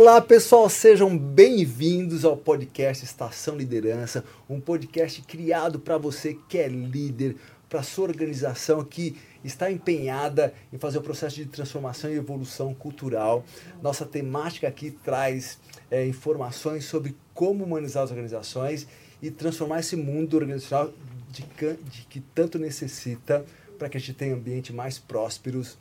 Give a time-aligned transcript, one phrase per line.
[0.00, 6.68] Olá pessoal, sejam bem-vindos ao podcast Estação Liderança, um podcast criado para você que é
[6.68, 7.34] líder,
[7.68, 13.44] para sua organização que está empenhada em fazer o processo de transformação e evolução cultural.
[13.82, 15.58] Nossa temática aqui traz
[15.90, 18.86] é, informações sobre como humanizar as organizações
[19.20, 20.92] e transformar esse mundo organizacional
[21.28, 21.42] de,
[21.90, 23.44] de que tanto necessita
[23.76, 25.76] para que a gente tenha ambientes mais prósperos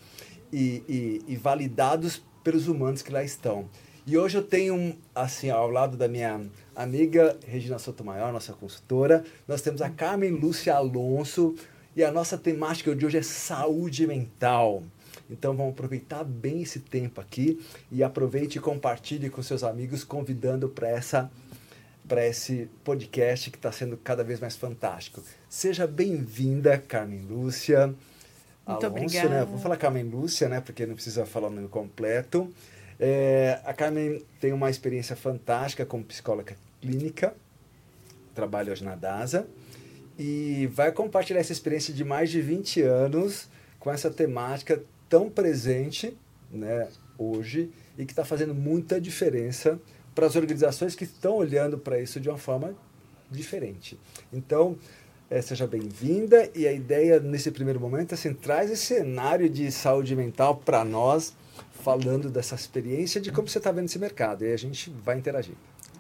[0.52, 3.70] e, e, e validados pelos humanos que lá estão.
[4.08, 6.40] E hoje eu tenho, assim, ao lado da minha
[6.74, 11.56] amiga Regina Sotomayor, nossa consultora, nós temos a Carmen Lúcia Alonso
[11.94, 14.82] e a nossa temática de hoje é saúde mental.
[15.30, 20.70] Então vamos aproveitar bem esse tempo aqui e aproveite e compartilhe com seus amigos, convidando
[20.70, 21.30] para essa
[22.08, 25.22] para esse podcast que está sendo cada vez mais fantástico.
[25.50, 27.88] Seja bem-vinda, Carmen Lúcia.
[27.88, 29.30] Muito Alonso, obrigada.
[29.30, 29.44] Né?
[29.44, 30.62] Vou falar Carmen Lúcia, né?
[30.62, 32.50] Porque não precisa falar o nome completo.
[33.00, 37.36] É, a Carmen tem uma experiência fantástica como psicóloga clínica,
[38.34, 39.48] trabalha hoje na DASA,
[40.18, 43.48] e vai compartilhar essa experiência de mais de 20 anos
[43.80, 46.18] com essa temática tão presente
[46.52, 49.80] né, hoje e que está fazendo muita diferença
[50.16, 52.76] para as organizações que estão olhando para isso de uma forma
[53.30, 54.00] diferente.
[54.34, 54.78] Então,
[55.30, 59.72] é, seja bem-vinda e a ideia nesse primeiro momento é assim, traz esse cenário de
[59.72, 61.36] saúde mental para nós,
[61.88, 64.44] falando dessa experiência de como você está vendo esse mercado.
[64.44, 65.56] E a gente vai interagir.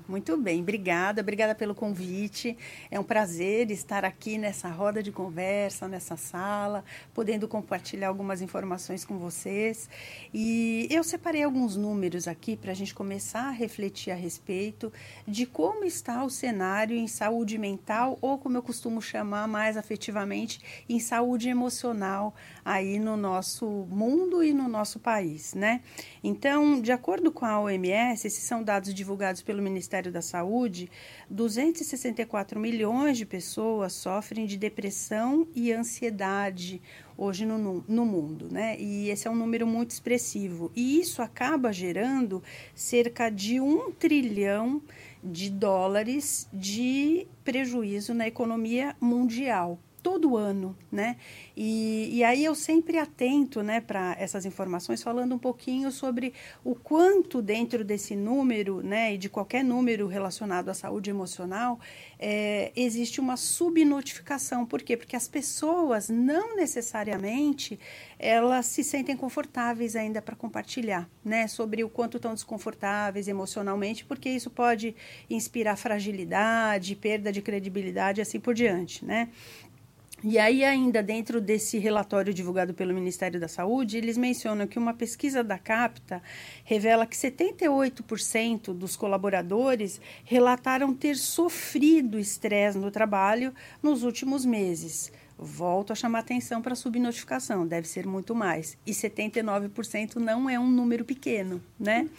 [0.07, 2.57] Muito bem, obrigada, obrigada pelo convite.
[2.89, 9.03] É um prazer estar aqui nessa roda de conversa, nessa sala, podendo compartilhar algumas informações
[9.03, 9.89] com vocês.
[10.33, 14.93] E eu separei alguns números aqui para a gente começar a refletir a respeito
[15.27, 20.85] de como está o cenário em saúde mental, ou como eu costumo chamar mais afetivamente,
[20.87, 22.33] em saúde emocional
[22.63, 25.81] aí no nosso mundo e no nosso país, né?
[26.23, 30.89] Então, de acordo com a OMS, esses são dados divulgados pelo Ministério da Saúde,
[31.29, 36.81] 264 milhões de pessoas sofrem de depressão e ansiedade
[37.17, 38.79] hoje no, no mundo, né?
[38.79, 40.71] E esse é um número muito expressivo.
[40.75, 42.43] E isso acaba gerando
[42.75, 44.81] cerca de um trilhão
[45.23, 51.17] de dólares de prejuízo na economia mundial todo ano, né?
[51.53, 56.73] E, e aí eu sempre atento, né, para essas informações, falando um pouquinho sobre o
[56.73, 61.77] quanto dentro desse número, né, e de qualquer número relacionado à saúde emocional,
[62.17, 64.65] é, existe uma subnotificação.
[64.65, 64.95] Por quê?
[64.95, 67.77] Porque as pessoas não necessariamente
[68.17, 74.29] elas se sentem confortáveis ainda para compartilhar, né, sobre o quanto estão desconfortáveis emocionalmente, porque
[74.29, 74.95] isso pode
[75.29, 79.29] inspirar fragilidade, perda de credibilidade, assim por diante, né?
[80.23, 84.93] E aí, ainda dentro desse relatório divulgado pelo Ministério da Saúde, eles mencionam que uma
[84.93, 86.23] pesquisa da CAPTA
[86.63, 95.11] revela que 78% dos colaboradores relataram ter sofrido estresse no trabalho nos últimos meses.
[95.37, 98.75] Volto a chamar atenção para a subnotificação, deve ser muito mais.
[98.87, 102.09] E 79% não é um número pequeno, né?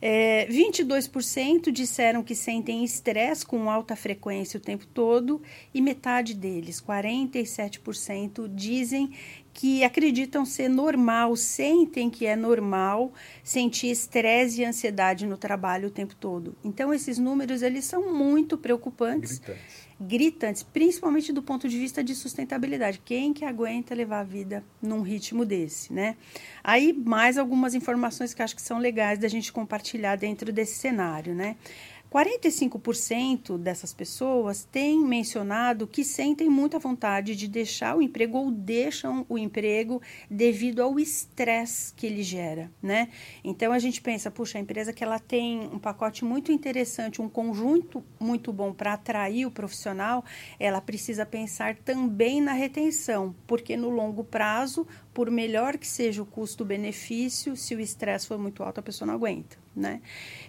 [0.00, 5.40] É, 22% disseram que sentem estresse com alta frequência o tempo todo
[5.72, 9.12] e metade deles, 47%, dizem
[9.52, 13.12] que acreditam ser normal, sentem que é normal
[13.42, 16.56] sentir estresse e ansiedade no trabalho o tempo todo.
[16.64, 19.38] Então esses números eles são muito preocupantes.
[19.38, 23.00] Gritantes gritantes, principalmente do ponto de vista de sustentabilidade.
[23.04, 26.16] Quem que aguenta levar a vida num ritmo desse, né?
[26.62, 31.34] Aí mais algumas informações que acho que são legais da gente compartilhar dentro desse cenário,
[31.34, 31.56] né?
[32.14, 39.26] 45% dessas pessoas têm mencionado que sentem muita vontade de deixar o emprego ou deixam
[39.28, 40.00] o emprego
[40.30, 43.08] devido ao estresse que ele gera, né?
[43.42, 47.28] Então a gente pensa, puxa, a empresa que ela tem um pacote muito interessante, um
[47.28, 50.24] conjunto muito bom para atrair o profissional,
[50.60, 56.26] ela precisa pensar também na retenção, porque no longo prazo, por melhor que seja o
[56.26, 59.56] custo-benefício, se o estresse for muito alto, a pessoa não aguenta.
[59.74, 60.00] Né?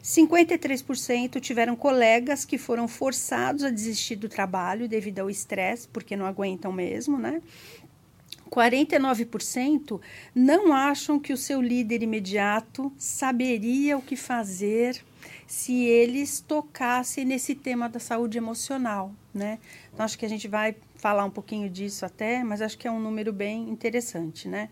[0.03, 6.25] 53% tiveram colegas que foram forçados a desistir do trabalho devido ao estresse, porque não
[6.25, 7.41] aguentam mesmo, né?
[8.49, 9.99] 49%
[10.33, 15.03] não acham que o seu líder imediato saberia o que fazer
[15.47, 19.59] se eles tocassem nesse tema da saúde emocional, né?
[19.93, 22.91] Então, acho que a gente vai falar um pouquinho disso até, mas acho que é
[22.91, 24.69] um número bem interessante, né?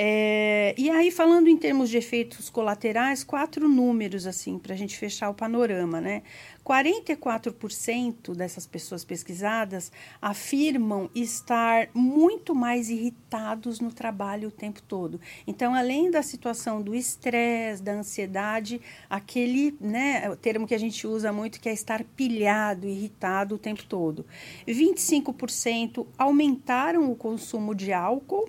[0.00, 4.96] É, e aí, falando em termos de efeitos colaterais, quatro números, assim, para a gente
[4.96, 6.22] fechar o panorama, né?
[6.64, 9.90] 44% dessas pessoas pesquisadas
[10.22, 15.20] afirmam estar muito mais irritados no trabalho o tempo todo.
[15.48, 18.80] Então, além da situação do estresse, da ansiedade,
[19.10, 23.58] aquele né, o termo que a gente usa muito que é estar pilhado, irritado o
[23.58, 24.24] tempo todo.
[24.64, 28.48] 25% aumentaram o consumo de álcool,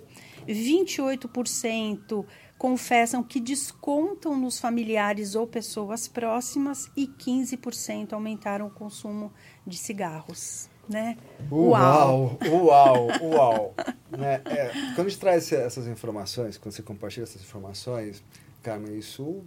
[0.54, 2.26] 28%
[2.58, 9.32] confessam que descontam nos familiares ou pessoas próximas e 15% aumentaram o consumo
[9.66, 10.70] de cigarros.
[10.88, 11.18] Né?
[11.52, 13.76] Uau, uau, uau.
[14.12, 14.42] né?
[14.46, 18.24] é, quando a gente traz essas informações, quando você compartilha essas informações,
[18.64, 19.44] Carmen, isso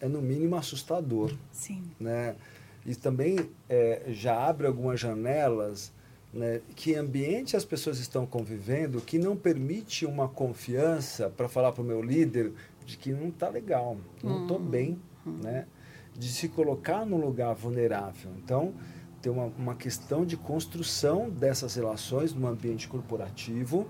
[0.00, 1.34] é no mínimo assustador.
[1.50, 1.82] Sim.
[1.98, 2.36] Né?
[2.84, 5.92] E também é, já abre algumas janelas
[6.32, 11.82] né, que ambiente as pessoas estão convivendo que não permite uma confiança para falar para
[11.82, 12.52] o meu líder
[12.84, 14.66] de que não está legal, não estou uhum.
[14.66, 15.38] bem, uhum.
[15.42, 15.66] né?
[16.14, 18.30] de se colocar num lugar vulnerável.
[18.42, 18.72] Então,
[19.20, 23.86] tem uma, uma questão de construção dessas relações no ambiente corporativo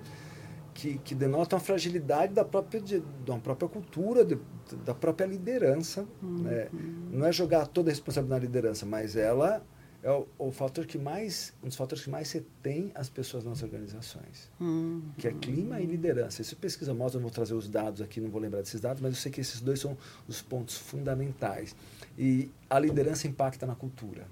[0.75, 4.39] que, que denota a fragilidade da própria, de, da própria cultura, de,
[4.85, 6.07] da própria liderança.
[6.23, 6.39] Uhum.
[6.43, 6.69] Né?
[7.11, 9.65] Não é jogar toda a responsabilidade na liderança, mas ela
[10.07, 13.43] é o, o, fator que mais, um dos fatores que mais você tem as pessoas
[13.43, 16.41] nas organizações, hum, que é clima e liderança.
[16.41, 19.15] Isso pesquisa mostra, não vou trazer os dados aqui, não vou lembrar desses dados, mas
[19.15, 19.99] eu sei que esses dois são
[20.29, 21.75] os pontos fundamentais.
[22.17, 24.29] E a liderança impacta na cultura.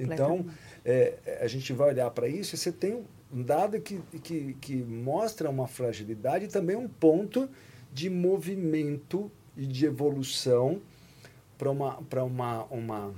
[0.00, 0.46] Então,
[0.84, 4.76] é, a gente vai olhar para isso e você tem um dado que, que, que
[4.76, 7.50] mostra uma fragilidade e também um ponto
[7.92, 10.80] de movimento e de evolução
[11.58, 13.14] para uma, uma, uma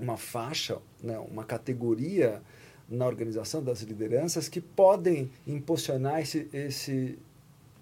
[0.00, 2.40] uma faixa, né, uma categoria
[2.88, 7.18] na organização das lideranças que podem impulsionar esse, esse,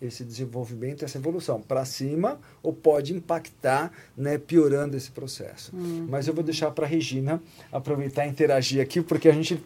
[0.03, 5.75] esse desenvolvimento, essa evolução para cima ou pode impactar, né, piorando esse processo.
[5.75, 6.06] Uhum.
[6.11, 7.43] Mas eu vou deixar para a Regina
[7.73, 9.62] aproveitar e interagir aqui, porque a gente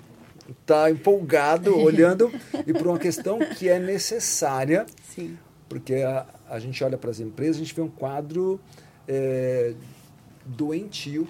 [0.49, 2.31] está empolgado olhando
[2.67, 5.37] e por uma questão que é necessária, Sim.
[5.69, 8.61] porque a, a gente olha para as empresas, a gente vê um quadro
[9.09, 9.75] é,
[10.45, 11.27] doentio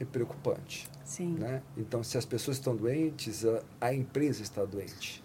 [0.00, 0.88] é preocupante.
[1.04, 1.34] Sim.
[1.34, 1.62] Né?
[1.76, 5.22] Então, se as pessoas estão doentes, a, a empresa está doente.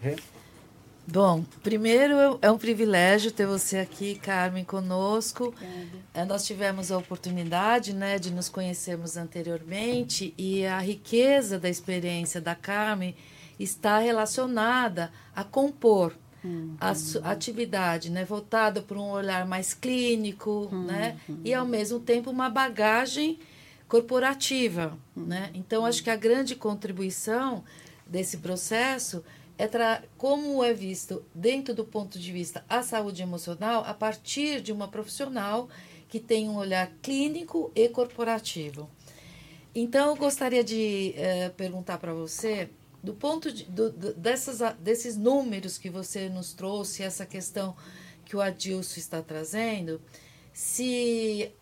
[0.00, 0.16] Rê?
[1.06, 5.52] Bom, primeiro é um privilégio ter você aqui, Carmen, conosco.
[6.14, 12.40] É, nós tivemos a oportunidade né, de nos conhecermos anteriormente e a riqueza da experiência
[12.40, 13.16] da Carmen
[13.58, 16.14] está relacionada a compor
[16.44, 16.76] uhum.
[16.80, 20.84] a atividade né, voltada para um olhar mais clínico uhum.
[20.84, 23.38] né, e, ao mesmo tempo, uma bagagem
[23.88, 24.98] corporativa.
[25.14, 25.50] Né?
[25.54, 27.62] Então, acho que a grande contribuição
[28.06, 29.22] desse processo
[29.58, 29.68] é
[30.16, 34.88] como é visto dentro do ponto de vista a saúde emocional a partir de uma
[34.88, 35.68] profissional
[36.08, 38.90] que tem um olhar clínico e corporativo.
[39.74, 42.68] Então, eu gostaria de eh, perguntar para você
[43.02, 47.76] do ponto de, do, dessas, desses números que você nos trouxe, essa questão
[48.24, 50.00] que o Adilson está trazendo,
[50.52, 51.52] se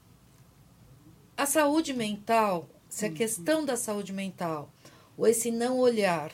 [1.37, 3.15] a saúde mental, se a uhum.
[3.15, 4.71] questão da saúde mental,
[5.17, 6.33] ou esse não olhar,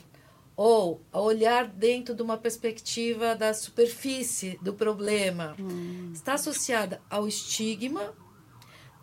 [0.56, 6.10] ou olhar dentro de uma perspectiva da superfície do problema, uhum.
[6.12, 8.14] está associada ao estigma,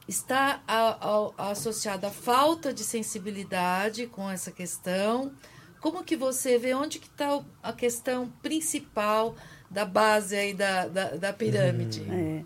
[0.07, 5.31] está a, a, associada à falta de sensibilidade com essa questão,
[5.83, 9.35] como que você vê onde que está a questão principal
[9.69, 12.01] da base aí da, da, da pirâmide?
[12.09, 12.41] É.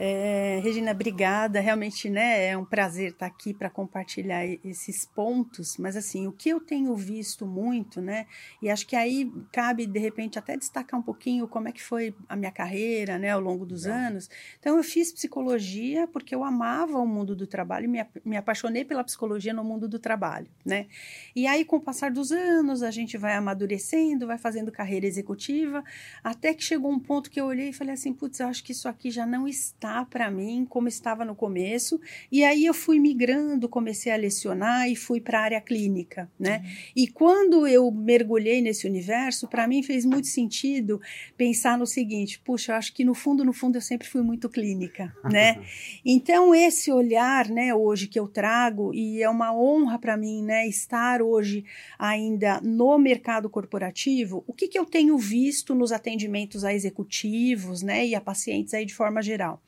[0.00, 1.58] É, Regina, obrigada.
[1.58, 5.76] Realmente, né, é um prazer estar aqui para compartilhar esses pontos.
[5.76, 8.26] Mas assim, o que eu tenho visto muito, né,
[8.62, 12.14] e acho que aí cabe de repente até destacar um pouquinho como é que foi
[12.28, 14.30] a minha carreira, né, ao longo dos anos.
[14.60, 18.84] Então, eu fiz psicologia porque eu amava o mundo do trabalho e me, me apaixonei
[18.84, 20.86] pela psicologia no mundo do trabalho, né.
[21.34, 25.82] E aí, com o passar dos anos, a gente vai amadurecendo, vai fazendo carreira executiva,
[26.22, 28.70] até que chegou um ponto que eu olhei e falei assim, putz, eu acho que
[28.70, 32.00] isso aqui já não está está para mim como estava no começo.
[32.30, 36.58] E aí eu fui migrando, comecei a lecionar e fui para a área clínica, né?
[36.58, 36.70] Uhum.
[36.94, 41.00] E quando eu mergulhei nesse universo, para mim fez muito sentido
[41.36, 44.48] pensar no seguinte: puxa, eu acho que no fundo, no fundo eu sempre fui muito
[44.48, 45.62] clínica, né?
[46.04, 50.66] então esse olhar, né, hoje que eu trago e é uma honra para mim, né,
[50.66, 51.64] estar hoje
[51.98, 54.44] ainda no mercado corporativo.
[54.46, 58.84] O que que eu tenho visto nos atendimentos a executivos, né, e a pacientes aí
[58.84, 59.62] de forma geral?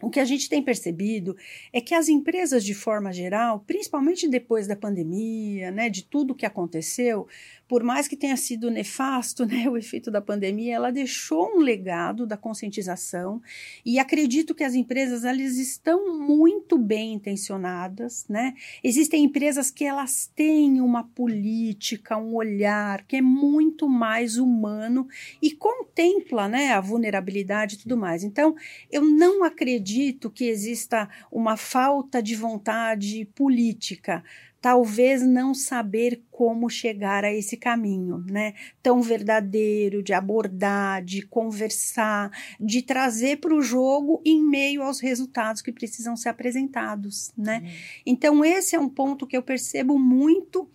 [0.00, 1.36] O que a gente tem percebido
[1.72, 6.46] é que as empresas, de forma geral, principalmente depois da pandemia, né, de tudo que
[6.46, 7.26] aconteceu,
[7.70, 12.26] por mais que tenha sido nefasto né, o efeito da pandemia, ela deixou um legado
[12.26, 13.40] da conscientização
[13.86, 18.26] e acredito que as empresas elas estão muito bem intencionadas.
[18.28, 18.54] Né?
[18.82, 25.06] Existem empresas que elas têm uma política, um olhar que é muito mais humano
[25.40, 28.24] e contempla né, a vulnerabilidade e tudo mais.
[28.24, 28.56] Então,
[28.90, 34.24] eu não acredito que exista uma falta de vontade política
[34.60, 38.54] talvez não saber como chegar a esse caminho, né?
[38.82, 45.62] Tão verdadeiro, de abordar, de conversar, de trazer para o jogo em meio aos resultados
[45.62, 47.60] que precisam ser apresentados, né?
[47.62, 47.70] Uhum.
[48.06, 50.68] Então, esse é um ponto que eu percebo muito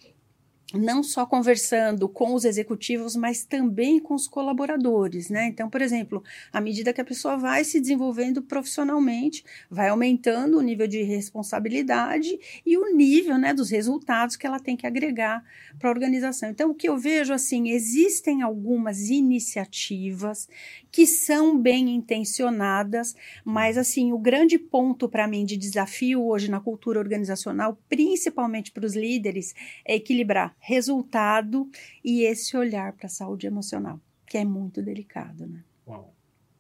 [0.74, 5.48] não só conversando com os executivos, mas também com os colaboradores, né?
[5.48, 10.62] Então, por exemplo, à medida que a pessoa vai se desenvolvendo profissionalmente, vai aumentando o
[10.62, 15.44] nível de responsabilidade e o nível, né, dos resultados que ela tem que agregar
[15.78, 16.50] para a organização.
[16.50, 20.50] Então, o que eu vejo assim, existem algumas iniciativas
[20.92, 26.60] que são bem intencionadas, mas assim, o grande ponto para mim de desafio hoje na
[26.60, 29.54] cultura organizacional, principalmente para os líderes,
[29.86, 31.70] é equilibrar resultado
[32.04, 35.64] e esse olhar para a saúde emocional, que é muito delicado, né?
[35.88, 36.14] Uau.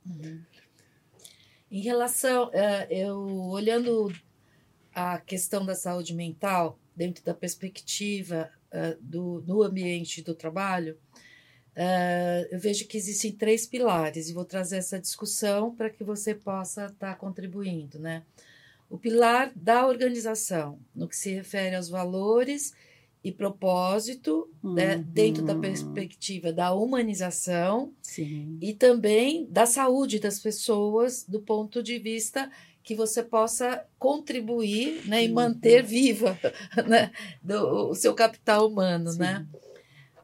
[0.05, 0.41] Uhum.
[1.71, 4.13] Em relação, uh, eu olhando
[4.93, 10.97] a questão da saúde mental dentro da perspectiva uh, do, do ambiente do trabalho,
[11.75, 16.33] Uh, eu vejo que existem três pilares e vou trazer essa discussão para que você
[16.33, 18.23] possa estar tá contribuindo, né?
[18.89, 22.73] O pilar da organização, no que se refere aos valores
[23.25, 24.73] e propósito, uhum.
[24.73, 28.59] né, dentro da perspectiva da humanização Sim.
[28.61, 32.51] e também da saúde das pessoas, do ponto de vista
[32.83, 36.39] que você possa contribuir né, e manter viva
[36.87, 39.17] né, do, o seu capital humano, Sim.
[39.17, 39.47] né?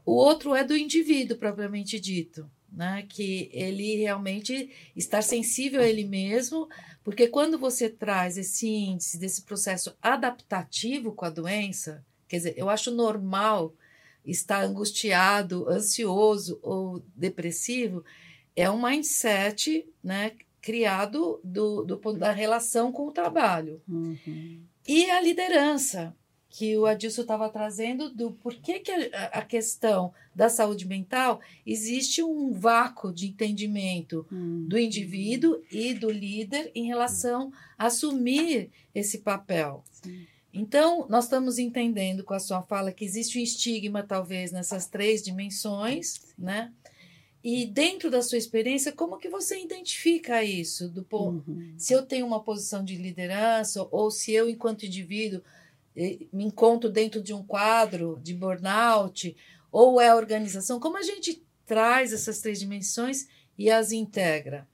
[0.06, 3.04] O outro é do indivíduo propriamente dito, né?
[3.08, 6.68] Que ele realmente estar sensível a ele mesmo,
[7.02, 12.70] porque quando você traz esse índice desse processo adaptativo com a doença, quer dizer, eu
[12.70, 13.74] acho normal
[14.24, 18.02] estar angustiado, ansioso ou depressivo,
[18.56, 20.32] é um mindset, né?
[20.62, 23.82] Criado do, do da relação com o trabalho.
[23.86, 24.62] Uhum.
[24.88, 26.16] E a liderança,
[26.48, 32.22] que o Adilson estava trazendo do porquê que a, a, questão da saúde mental existe
[32.22, 34.66] um vácuo de entendimento hum.
[34.68, 39.84] do indivíduo e do líder em relação a assumir esse papel.
[39.90, 40.26] Sim.
[40.52, 45.22] Então, nós estamos entendendo com a sua fala que existe um estigma, talvez, nessas três
[45.22, 46.70] dimensões, né?
[47.42, 50.88] E dentro da sua experiência, como que você identifica isso?
[50.88, 51.74] Do ponto, uhum.
[51.76, 55.42] Se eu tenho uma posição de liderança, ou se eu, enquanto indivíduo,
[56.32, 59.36] me encontro dentro de um quadro de burnout,
[59.72, 60.78] ou é a organização?
[60.78, 63.26] Como a gente traz essas três dimensões
[63.58, 64.68] e as integra?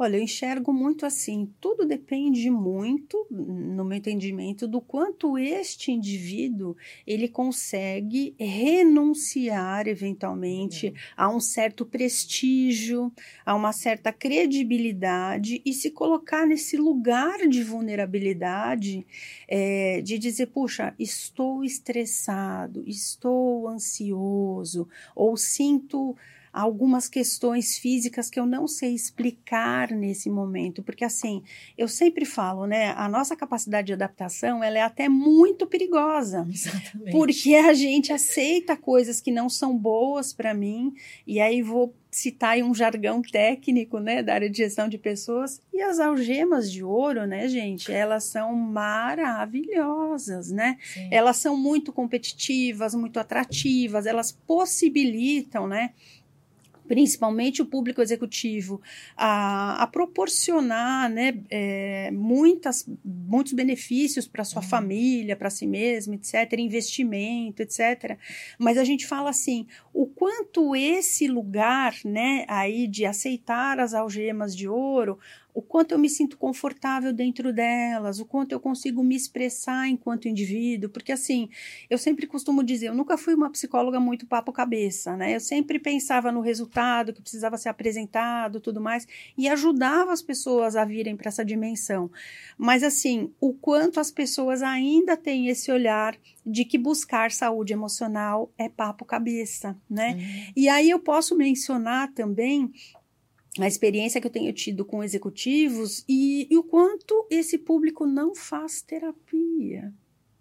[0.00, 6.76] Olha, eu enxergo muito assim, tudo depende muito, no meu entendimento, do quanto este indivíduo
[7.04, 13.12] ele consegue renunciar eventualmente a um certo prestígio,
[13.44, 19.04] a uma certa credibilidade e se colocar nesse lugar de vulnerabilidade,
[19.48, 26.16] é, de dizer, puxa, estou estressado, estou ansioso, ou sinto
[26.60, 31.42] algumas questões físicas que eu não sei explicar nesse momento, porque assim,
[31.76, 36.46] eu sempre falo, né, a nossa capacidade de adaptação, ela é até muito perigosa.
[36.50, 37.12] Exatamente.
[37.12, 40.92] Porque a gente aceita coisas que não são boas para mim,
[41.24, 45.60] e aí vou citar aí um jargão técnico, né, da área de gestão de pessoas,
[45.72, 50.76] e as algemas de ouro, né, gente, elas são maravilhosas, né?
[50.82, 51.08] Sim.
[51.12, 55.90] Elas são muito competitivas, muito atrativas, elas possibilitam, né,
[56.88, 58.80] principalmente o público executivo,
[59.16, 64.68] a, a proporcionar né, é, muitas, muitos benefícios para sua uhum.
[64.68, 68.18] família, para si mesmo, etc., investimento, etc.
[68.58, 74.56] Mas a gente fala assim, o quanto esse lugar né, aí de aceitar as algemas
[74.56, 75.18] de ouro
[75.58, 80.28] o quanto eu me sinto confortável dentro delas, o quanto eu consigo me expressar enquanto
[80.28, 81.48] indivíduo, porque assim,
[81.90, 85.34] eu sempre costumo dizer, eu nunca fui uma psicóloga muito papo cabeça, né?
[85.34, 89.04] Eu sempre pensava no resultado que precisava ser apresentado, tudo mais,
[89.36, 92.08] e ajudava as pessoas a virem para essa dimensão.
[92.56, 98.48] Mas assim, o quanto as pessoas ainda têm esse olhar de que buscar saúde emocional
[98.56, 100.14] é papo cabeça, né?
[100.14, 100.52] Uhum.
[100.56, 102.72] E aí eu posso mencionar também
[103.64, 108.34] a experiência que eu tenho tido com executivos e, e o quanto esse público não
[108.34, 109.92] faz terapia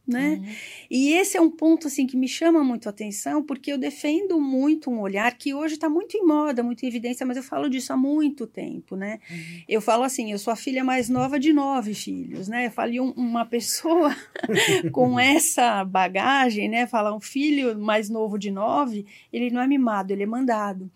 [0.08, 0.40] né?
[0.42, 0.56] Uhum.
[0.90, 4.40] E esse é um ponto assim que me chama muito a atenção, porque eu defendo
[4.40, 7.70] muito um olhar que hoje está muito em moda, muito em evidência, mas eu falo
[7.70, 9.20] disso há muito tempo, né?
[9.30, 9.62] Uhum.
[9.68, 12.68] Eu falo assim, eu sou a filha mais nova de nove filhos, né?
[12.68, 14.16] Eu falei um, uma pessoa
[14.94, 16.88] com essa bagagem, né?
[16.88, 20.90] Falar um filho mais novo de nove, ele não é mimado, ele é mandado.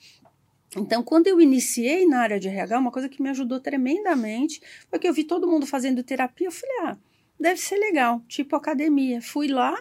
[0.76, 5.00] Então, quando eu iniciei na área de RH, uma coisa que me ajudou tremendamente foi
[5.00, 6.98] que eu vi todo mundo fazendo terapia, eu falei, ah,
[7.40, 9.22] deve ser legal, tipo academia.
[9.22, 9.78] Fui lá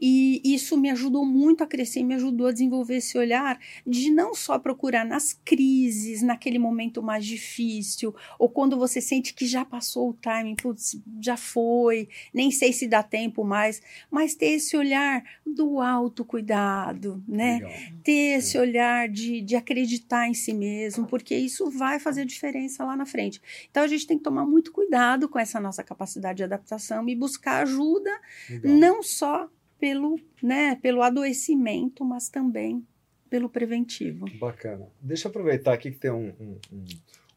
[0.00, 4.34] e isso me ajudou muito a crescer, me ajudou a desenvolver esse olhar de não
[4.34, 10.10] só procurar nas crises, naquele momento mais difícil, ou quando você sente que já passou
[10.10, 15.24] o timing, putz, já foi, nem sei se dá tempo mais, mas ter esse olhar
[15.44, 17.54] do autocuidado, né?
[17.54, 17.72] Legal.
[18.04, 22.96] Ter esse olhar de, de acreditar em si mesmo, porque isso vai fazer diferença lá
[22.96, 23.40] na frente.
[23.70, 27.16] Então a gente tem que tomar muito cuidado com essa nossa capacidade de adaptação e
[27.16, 28.10] buscar ajuda,
[28.48, 28.76] Legal.
[28.76, 32.86] não só pelo, né, pelo adoecimento, mas também
[33.30, 34.26] pelo preventivo.
[34.38, 34.86] Bacana.
[35.00, 36.84] Deixa eu aproveitar aqui que tem um, um, um,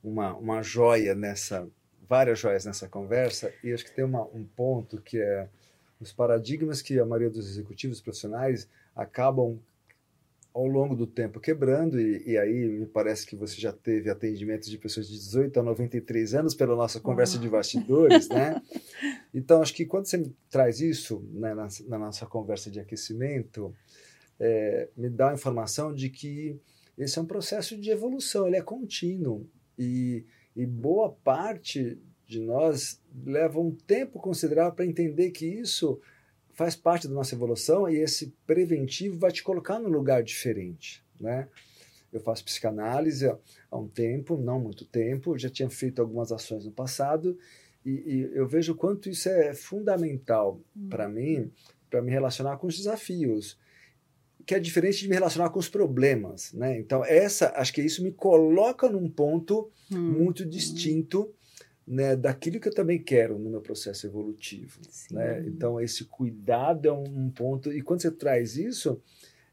[0.04, 1.68] uma, uma joia nessa,
[2.08, 5.48] várias joias nessa conversa, e acho que tem uma, um ponto que é
[6.00, 9.60] os paradigmas que a maioria dos executivos profissionais acabam
[10.53, 14.70] ao longo do tempo quebrando, e, e, aí me parece que você já teve atendimentos
[14.70, 18.62] de pessoas de 18 a 93 anos pela nossa conversa de bastidores, né?
[19.34, 23.74] Então, acho que quando você traz isso né, na, na, nossa conversa de aquecimento,
[24.38, 26.60] é, me dá a informação de que
[26.98, 29.48] esse é um processo de evolução, ele é contínuo,
[29.79, 36.00] e, e boa parte de nós leva um tempo considerável para entender que isso
[36.62, 41.48] faz parte da nossa evolução e esse preventivo vai te colocar num lugar diferente, né?
[42.13, 43.25] Eu faço psicanálise
[43.72, 47.36] há um tempo, não muito tempo, já tinha feito algumas ações no passado
[47.84, 50.88] e, e eu vejo o quanto isso é fundamental hum.
[50.88, 51.51] para mim,
[51.89, 53.58] para me relacionar com os desafios,
[54.46, 56.77] que é diferente de me relacionar com os problemas, né?
[56.77, 60.00] Então essa, acho que isso me coloca num ponto hum.
[60.00, 61.33] muito distinto
[61.92, 64.80] né, daquilo que eu também quero no meu processo evolutivo.
[65.12, 65.44] Né?
[65.46, 67.70] Então, esse cuidado é um, ponto.
[67.70, 69.01] E quando você traz isso,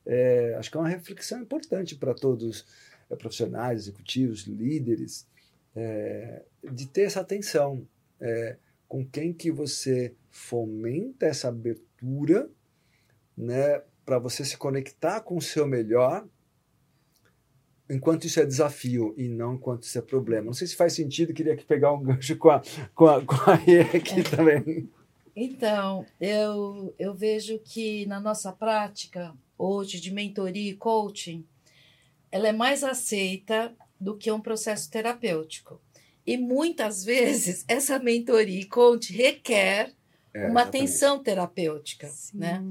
[0.06, 2.64] é, acho que é uma reflexão importante para todos
[3.10, 5.26] é, profissionais, executivos, líderes,
[5.74, 7.84] é, de ter essa atenção
[8.20, 12.48] é, com quem que você fomenta essa abertura
[13.36, 16.24] né, para você se conectar com o seu melhor
[17.88, 20.46] enquanto isso é desafio e não enquanto isso é problema.
[20.46, 22.62] Não sei se faz sentido, queria que pegar um gancho com a,
[22.94, 24.22] com a, com a aqui é.
[24.22, 24.88] também.
[25.34, 31.44] Então, eu, eu vejo que na nossa prática hoje de mentoria e coaching,
[32.30, 35.80] ela é mais aceita do que um processo terapêutico.
[36.26, 39.92] E muitas vezes essa mentoria e coaching requer
[40.32, 42.38] é, uma atenção terapêutica, Sim.
[42.38, 42.62] né?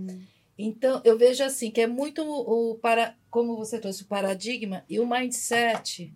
[0.57, 4.99] Então, eu vejo assim que é muito o para como você trouxe o paradigma e
[4.99, 6.11] o mindset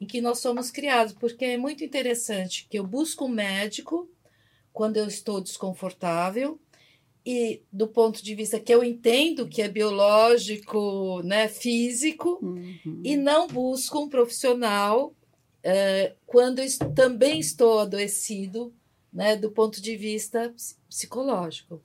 [0.00, 4.08] em que nós somos criados, porque é muito interessante que eu busco um médico
[4.72, 6.58] quando eu estou desconfortável
[7.24, 13.00] e do ponto de vista que eu entendo que é biológico, né, físico, uhum.
[13.02, 15.14] e não busco um profissional
[15.62, 18.74] é, quando eu também estou adoecido,
[19.10, 20.52] né, do ponto de vista
[20.88, 21.80] psicológico.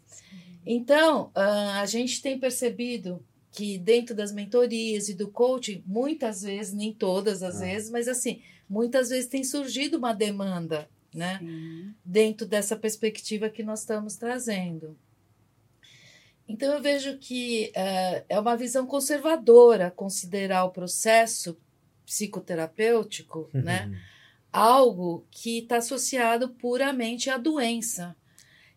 [0.71, 6.75] Então, uh, a gente tem percebido que dentro das mentorias e do coaching, muitas vezes,
[6.75, 7.65] nem todas as ah.
[7.65, 11.39] vezes, mas assim, muitas vezes tem surgido uma demanda, né?
[11.39, 11.95] Sim.
[12.05, 14.95] Dentro dessa perspectiva que nós estamos trazendo.
[16.47, 21.57] Então, eu vejo que uh, é uma visão conservadora considerar o processo
[22.05, 23.63] psicoterapêutico, uhum.
[23.63, 23.99] né?
[24.53, 28.15] Algo que está associado puramente à doença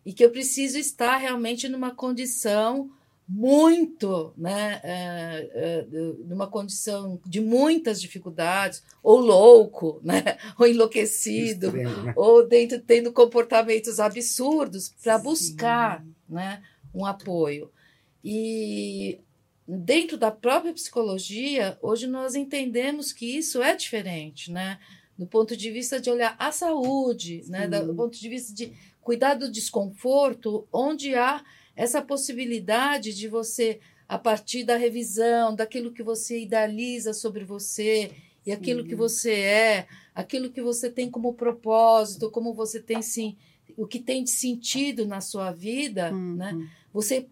[0.05, 2.89] e que eu preciso estar realmente numa condição
[3.27, 5.85] muito, né, é, é,
[6.25, 12.13] numa condição de muitas dificuldades, ou louco, né, ou enlouquecido, Extremo, né?
[12.15, 16.61] ou dentro, tendo comportamentos absurdos para buscar, né,
[16.93, 17.71] um apoio.
[18.23, 19.19] E
[19.67, 24.79] dentro da própria psicologia, hoje nós entendemos que isso é diferente, né,
[25.17, 29.35] do ponto de vista de olhar a saúde, né, do ponto de vista de cuidar
[29.35, 31.43] do desconforto, onde há
[31.75, 38.11] essa possibilidade de você, a partir da revisão, daquilo que você idealiza sobre você
[38.45, 38.51] e Sim.
[38.51, 43.35] aquilo que você é, aquilo que você tem como propósito, como você tem sim,
[43.75, 46.35] o que tem de sentido na sua vida, uhum.
[46.35, 46.69] né?
[46.93, 47.27] Você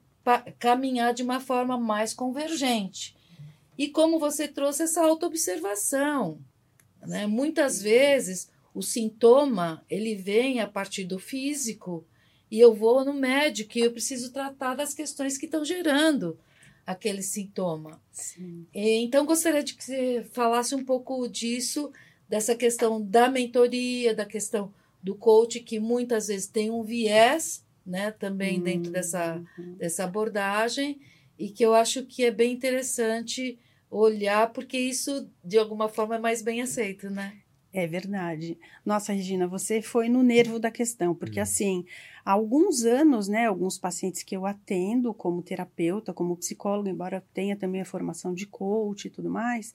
[0.59, 3.15] caminhar de uma forma mais convergente.
[3.77, 6.39] E como você trouxe essa autoobservação,
[7.01, 7.25] Né?
[7.25, 12.05] Muitas vezes o sintoma ele vem a partir do físico
[12.49, 16.37] e eu vou no médico e eu preciso tratar das questões que estão gerando
[16.85, 18.01] aquele sintoma.
[18.11, 18.65] Sim.
[18.73, 21.91] Então gostaria de que você falasse um pouco disso,
[22.27, 28.11] dessa questão da mentoria, da questão do coach que muitas vezes tem um viés, né,
[28.11, 28.63] também uhum.
[28.63, 29.41] dentro dessa
[29.77, 30.99] dessa abordagem
[31.37, 33.57] e que eu acho que é bem interessante
[33.89, 37.40] olhar porque isso de alguma forma é mais bem aceito, né?
[37.73, 38.57] É verdade.
[38.85, 41.43] Nossa, Regina, você foi no nervo da questão, porque hum.
[41.43, 41.85] assim,
[42.23, 47.55] há alguns anos, né, alguns pacientes que eu atendo como terapeuta, como psicólogo, embora tenha
[47.55, 49.73] também a formação de coach e tudo mais,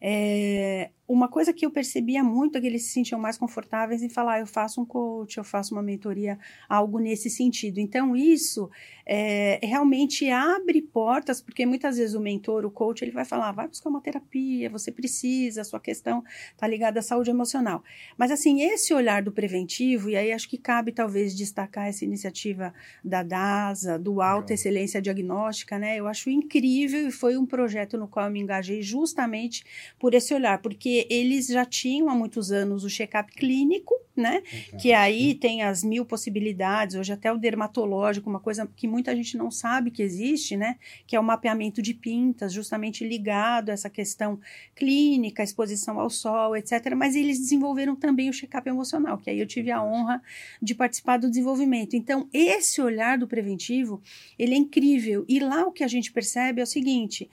[0.00, 4.08] é, uma coisa que eu percebia muito é que eles se sentiam mais confortáveis em
[4.08, 6.36] falar, ah, eu faço um coach, eu faço uma mentoria,
[6.68, 7.78] algo nesse sentido.
[7.78, 8.68] Então, isso
[9.06, 13.68] é, realmente abre portas, porque muitas vezes o mentor, o coach, ele vai falar, vai
[13.68, 17.84] buscar uma terapia, você precisa, a sua questão está ligada à saúde emocional.
[18.18, 22.72] Mas, assim, esse olhar do preventivo, e aí acho que cabe talvez destacar essa iniciativa
[23.04, 25.96] da DASA, do Alta Excelência Diagnóstica, né?
[25.96, 29.64] Eu acho incrível e foi um projeto no qual eu me engajei justamente
[29.98, 34.42] por esse olhar, porque eles já tinham há muitos anos o check-up clínico, né?
[34.72, 34.78] Uhum.
[34.78, 39.36] Que aí tem as mil possibilidades, hoje até o dermatológico, uma coisa que muita gente
[39.36, 40.76] não sabe que existe, né?
[41.06, 44.40] Que é o mapeamento de pintas, justamente ligado a essa questão
[44.74, 46.94] clínica, exposição ao sol, etc.
[46.96, 50.22] Mas eles desenvolveram também o check-up emocional, que aí eu tive a honra
[50.62, 51.75] de participar do desenvolvimento.
[51.92, 54.00] Então, esse olhar do preventivo,
[54.38, 55.24] ele é incrível.
[55.28, 57.28] E lá o que a gente percebe é o seguinte,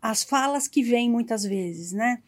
[0.00, 2.22] as falas que vêm muitas vezes, né?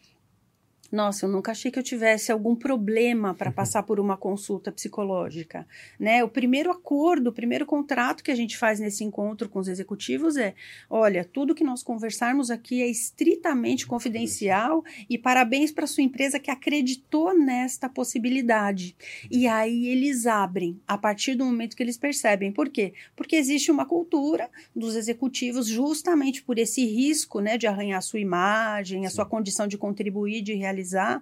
[0.91, 5.65] Nossa, eu nunca achei que eu tivesse algum problema para passar por uma consulta psicológica,
[5.97, 6.21] né?
[6.21, 10.35] O primeiro acordo, o primeiro contrato que a gente faz nesse encontro com os executivos
[10.35, 10.53] é,
[10.89, 16.51] olha, tudo que nós conversarmos aqui é estritamente confidencial e parabéns para sua empresa que
[16.51, 18.93] acreditou nesta possibilidade.
[19.29, 22.51] E aí eles abrem a partir do momento que eles percebem.
[22.51, 22.93] Por quê?
[23.15, 28.19] Porque existe uma cultura dos executivos justamente por esse risco, né, de arranhar a sua
[28.19, 31.21] imagem, a sua condição de contribuir, de realizar realizar,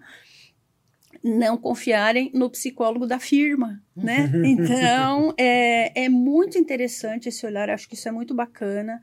[1.21, 4.31] não confiarem no psicólogo da firma, né?
[4.45, 9.01] Então, é, é muito interessante esse olhar, acho que isso é muito bacana.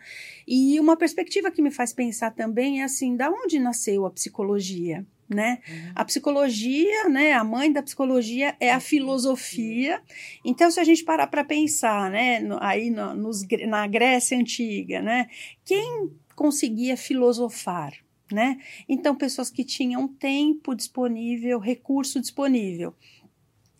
[0.49, 5.05] E uma perspectiva que me faz pensar também é assim, da onde nasceu a psicologia?
[5.29, 5.59] Né?
[5.69, 5.93] Uhum.
[5.97, 7.33] A psicologia, né?
[7.33, 10.01] A mãe da psicologia é a filosofia.
[10.45, 12.39] Então, se a gente parar para pensar, né?
[12.39, 15.27] No, aí no, nos, na Grécia antiga, né?
[15.65, 17.93] Quem conseguia filosofar?
[18.33, 18.59] Né?
[18.89, 22.95] Então, pessoas que tinham tempo disponível, recurso disponível.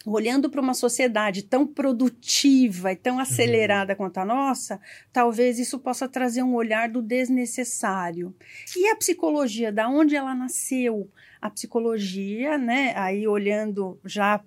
[0.05, 3.21] Olhando para uma sociedade tão produtiva e tão uhum.
[3.21, 3.97] acelerada uhum.
[3.97, 4.81] quanto a nossa,
[5.13, 8.33] talvez isso possa trazer um olhar do desnecessário.
[8.77, 11.11] E a psicologia, da onde ela nasceu?
[11.41, 12.93] A psicologia, né?
[12.97, 14.43] Aí olhando já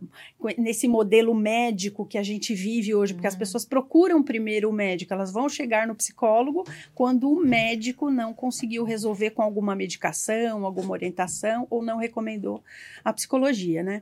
[0.57, 3.39] nesse modelo médico que a gente vive hoje, porque as uhum.
[3.39, 8.83] pessoas procuram primeiro o médico, elas vão chegar no psicólogo quando o médico não conseguiu
[8.83, 12.63] resolver com alguma medicação, alguma orientação ou não recomendou
[13.03, 14.01] a psicologia, né?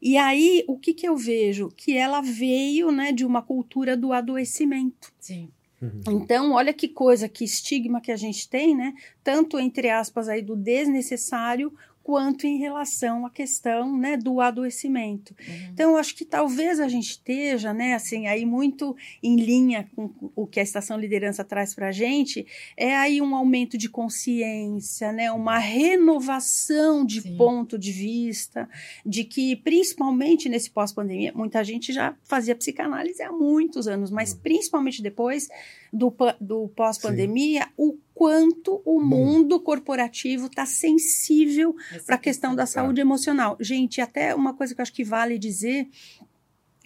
[0.00, 4.12] E aí o que que eu vejo que ela veio, né, de uma cultura do
[4.12, 5.12] adoecimento.
[5.18, 5.48] Sim.
[5.80, 6.00] Uhum.
[6.08, 8.94] Então, olha que coisa, que estigma que a gente tem, né?
[9.22, 11.72] Tanto entre aspas aí do desnecessário
[12.06, 15.34] quanto em relação à questão né, do adoecimento.
[15.40, 15.70] Uhum.
[15.72, 20.14] Então, eu acho que talvez a gente esteja, né, assim, aí muito em linha com
[20.36, 25.12] o que a Estação Liderança traz para a gente, é aí um aumento de consciência,
[25.12, 27.36] né, uma renovação de Sim.
[27.36, 28.68] ponto de vista,
[29.04, 34.38] de que, principalmente nesse pós-pandemia, muita gente já fazia psicanálise há muitos anos, mas uhum.
[34.44, 35.48] principalmente depois
[35.92, 41.76] do, do pós-pandemia, o quanto o mundo corporativo está sensível
[42.06, 43.58] para a questão da saúde emocional.
[43.60, 45.86] Gente, até uma coisa que eu acho que vale dizer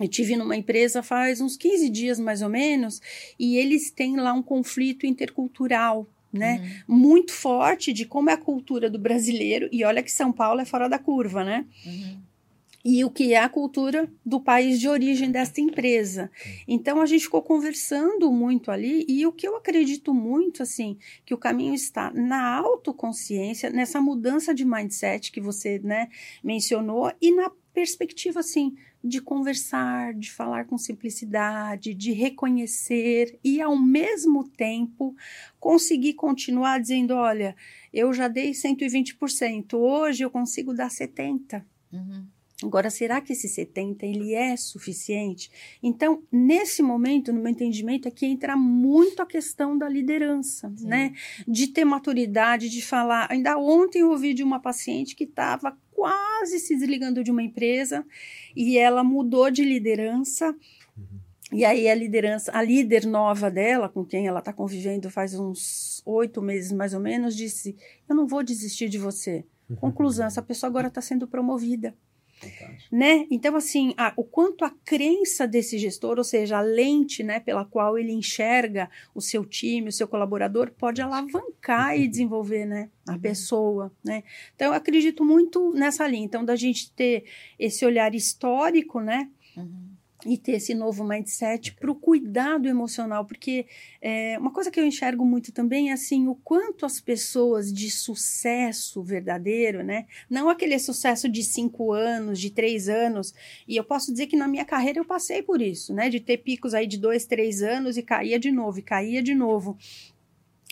[0.01, 3.01] eu tive numa empresa faz uns 15 dias mais ou menos,
[3.39, 6.83] e eles têm lá um conflito intercultural, né?
[6.89, 6.97] Uhum.
[6.97, 10.65] Muito forte de como é a cultura do brasileiro, e olha que São Paulo é
[10.65, 11.67] fora da curva, né?
[11.85, 12.30] Uhum
[12.85, 16.31] e o que é a cultura do país de origem desta empresa.
[16.67, 21.35] Então a gente ficou conversando muito ali e o que eu acredito muito assim, que
[21.35, 26.09] o caminho está na autoconsciência, nessa mudança de mindset que você, né,
[26.43, 33.77] mencionou e na perspectiva assim de conversar, de falar com simplicidade, de reconhecer e ao
[33.77, 35.15] mesmo tempo
[35.59, 37.57] conseguir continuar dizendo, olha,
[37.93, 41.65] eu já dei 120%, hoje eu consigo dar 70.
[41.93, 45.51] Uhum Agora, será que esse 70 ele é suficiente?
[45.83, 50.87] Então, nesse momento, no meu entendimento, aqui entra muito a questão da liderança, Sim.
[50.87, 51.13] né?
[51.49, 53.29] De ter maturidade, de falar.
[53.31, 58.05] Ainda ontem eu ouvi de uma paciente que estava quase se desligando de uma empresa
[58.55, 60.55] e ela mudou de liderança.
[60.97, 61.21] Uhum.
[61.53, 66.03] E aí a liderança, a líder nova dela, com quem ela está convivendo faz uns
[66.05, 67.75] oito meses mais ou menos, disse:
[68.09, 69.45] Eu não vou desistir de você.
[69.69, 69.77] Uhum.
[69.77, 71.95] Conclusão: essa pessoa agora está sendo promovida.
[72.91, 73.27] Né?
[73.31, 77.65] Então, assim, a, o quanto a crença desse gestor, ou seja, a lente né, pela
[77.65, 83.13] qual ele enxerga o seu time, o seu colaborador, pode alavancar e desenvolver né, a
[83.13, 83.21] uhum.
[83.21, 83.93] pessoa.
[84.05, 84.25] Né?
[84.55, 86.25] Então, eu acredito muito nessa linha.
[86.25, 87.25] Então, da gente ter
[87.59, 89.29] esse olhar histórico, né?
[89.57, 89.90] Uhum
[90.27, 93.67] e ter esse novo mindset para o cuidado emocional, porque
[94.01, 97.91] é, uma coisa que eu enxergo muito também é assim o quanto as pessoas de
[97.91, 103.35] sucesso verdadeiro, né, não aquele sucesso de cinco anos, de três anos,
[103.67, 106.39] e eu posso dizer que na minha carreira eu passei por isso, né, de ter
[106.39, 109.77] picos aí de dois, três anos e caía de novo, e caía de novo,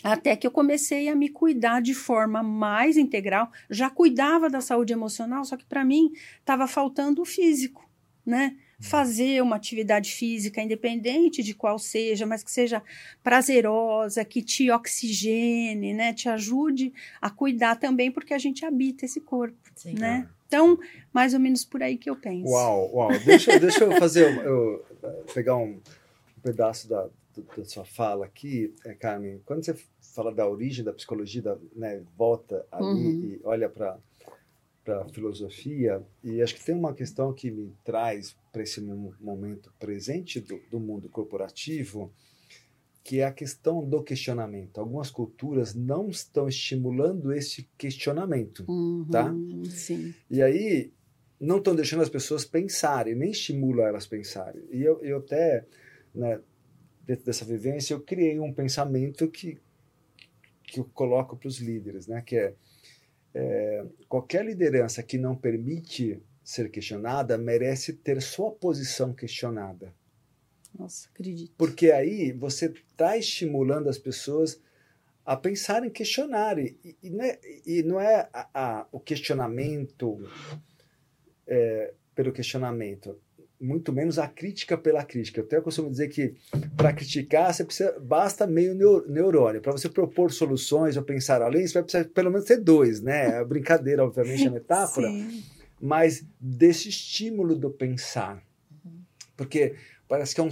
[0.03, 4.93] até que eu comecei a me cuidar de forma mais integral, já cuidava da saúde
[4.93, 7.89] emocional, só que para mim estava faltando o físico,
[8.25, 8.57] né?
[8.81, 12.83] Fazer uma atividade física, independente de qual seja, mas que seja
[13.23, 16.13] prazerosa, que te oxigene, né?
[16.13, 20.29] Te ajude a cuidar também, porque a gente habita esse corpo, Sim, né?
[20.47, 20.79] Então,
[21.13, 22.51] mais ou menos por aí que eu penso.
[22.51, 23.11] Uau, uau.
[23.25, 24.85] Deixa, deixa eu fazer, eu,
[25.35, 25.81] pegar um,
[26.37, 27.09] um pedaço da,
[27.57, 29.43] da sua fala aqui, é, Carmen.
[29.45, 33.25] Quando você fala da origem da psicologia, da, né, volta ali uhum.
[33.25, 33.99] e olha para
[34.89, 39.71] para a filosofia e acho que tem uma questão que me traz para esse momento
[39.79, 42.11] presente do, do, mundo corporativo
[43.05, 44.79] que é a questão do questionamento.
[44.79, 49.31] Algumas culturas não estão estimulando esse questionamento, uhum, tá?
[49.71, 50.15] Sim.
[50.31, 50.91] E aí
[51.39, 54.63] não estão deixando as pessoas pensarem, nem estimulam elas pensarem.
[54.71, 55.67] E eu, eu até,
[56.15, 56.41] né,
[57.05, 59.59] dentro dessa vivência, eu criei um pensamento que
[60.71, 62.55] que eu coloco para os líderes, né, que é
[63.35, 69.95] é, qualquer liderança que não permite ser questionada merece ter sua posição questionada.
[70.77, 71.53] Nossa, acredito.
[71.57, 74.61] Porque aí você está estimulando as pessoas
[75.25, 76.79] a pensarem, questionarem.
[76.83, 80.19] E, e, não é, e não é a, a, o questionamento
[81.47, 83.19] é, pelo questionamento
[83.61, 85.41] muito menos a crítica pela crítica.
[85.41, 86.35] Eu até costumo dizer que
[86.77, 89.61] para criticar você precisa, basta meio neurônio.
[89.61, 93.39] Para você propor soluções ou pensar além, você vai precisar pelo menos ter dois, né?
[93.39, 95.43] A brincadeira, obviamente, a metáfora, Sim.
[95.81, 98.43] mas desse estímulo do pensar.
[99.37, 99.75] Porque
[100.09, 100.51] parece que é um,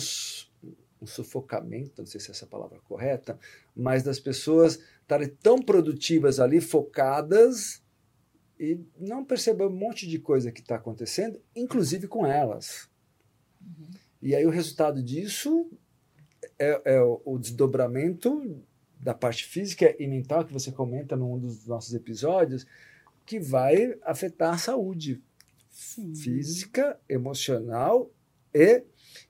[1.00, 3.38] um sufocamento, não sei se essa é a palavra correta,
[3.74, 7.82] mas das pessoas estarem tão produtivas ali, focadas,
[8.58, 12.88] e não perceber um monte de coisa que está acontecendo, inclusive com elas.
[14.20, 15.70] E aí o resultado disso
[16.58, 18.62] é, é o, o desdobramento
[18.98, 22.66] da parte física e mental que você comenta num dos nossos episódios,
[23.24, 25.22] que vai afetar a saúde
[25.70, 26.14] Sim.
[26.14, 28.10] física, emocional
[28.54, 28.82] e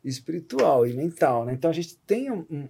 [0.04, 1.44] espiritual e mental.
[1.44, 1.54] Né?
[1.54, 2.68] Então a gente tem um, um,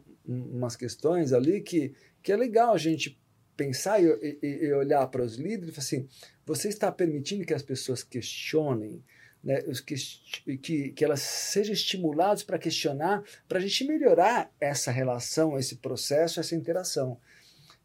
[0.57, 3.21] umas questões ali que, que é legal a gente
[3.57, 6.09] pensar e, e, e olhar para os líderes e falar assim:
[6.45, 9.03] você está permitindo que as pessoas questionem
[9.47, 15.57] né, que, que, que elas sejam estimuladas para questionar, para a gente melhorar essa relação,
[15.57, 17.17] esse processo, essa interação.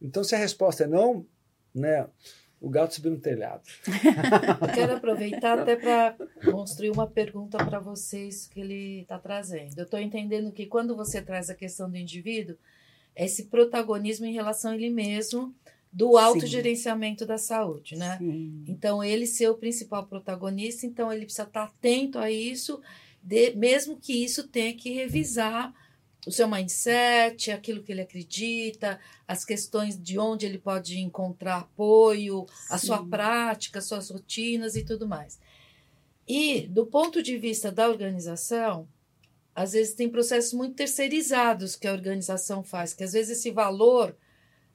[0.02, 1.24] Então, se a resposta é não,
[1.74, 2.08] né,
[2.60, 3.62] o gato subiu no telhado.
[4.60, 6.17] Eu quero aproveitar até para
[6.50, 9.78] construir uma pergunta para vocês que ele está trazendo.
[9.78, 12.58] Eu estou entendendo que quando você traz a questão do indivíduo,
[13.15, 15.54] esse protagonismo em relação a ele mesmo,
[15.91, 18.17] do autogerenciamento da saúde, né?
[18.17, 18.63] Sim.
[18.67, 22.80] Então, ele ser o principal protagonista, então ele precisa estar atento a isso,
[23.21, 25.73] de, mesmo que isso tenha que revisar
[26.25, 32.45] o seu mindset, aquilo que ele acredita, as questões de onde ele pode encontrar apoio,
[32.47, 32.73] Sim.
[32.73, 35.39] a sua prática, suas rotinas e tudo mais.
[36.27, 38.88] E, do ponto de vista da organização,
[39.54, 44.15] às vezes tem processos muito terceirizados que a organização faz, que às vezes esse valor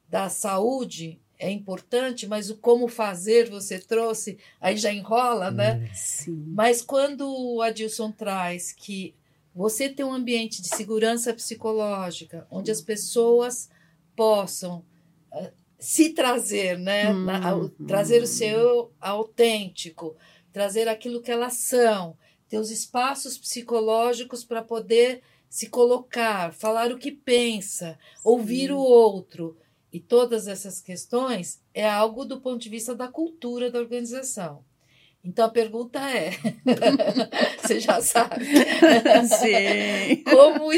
[0.08, 5.76] da saúde é importante, mas o como fazer você trouxe, aí já enrola, né?
[5.76, 6.44] Hum, sim.
[6.54, 9.14] Mas quando o Adilson traz que
[9.54, 13.70] você tem um ambiente de segurança psicológica, onde as pessoas
[14.14, 14.84] possam
[15.32, 17.12] uh, se trazer, né?
[17.12, 20.16] Hum, Na, a, trazer o seu autêntico,
[20.52, 22.16] trazer aquilo que elas são,
[22.48, 28.20] ter os espaços psicológicos para poder se colocar, falar o que pensa, Sim.
[28.24, 29.56] ouvir o outro
[29.96, 34.62] e todas essas questões é algo do ponto de vista da cultura da organização.
[35.24, 36.32] Então a pergunta é,
[37.58, 40.22] você já sabe, Sim.
[40.30, 40.70] como,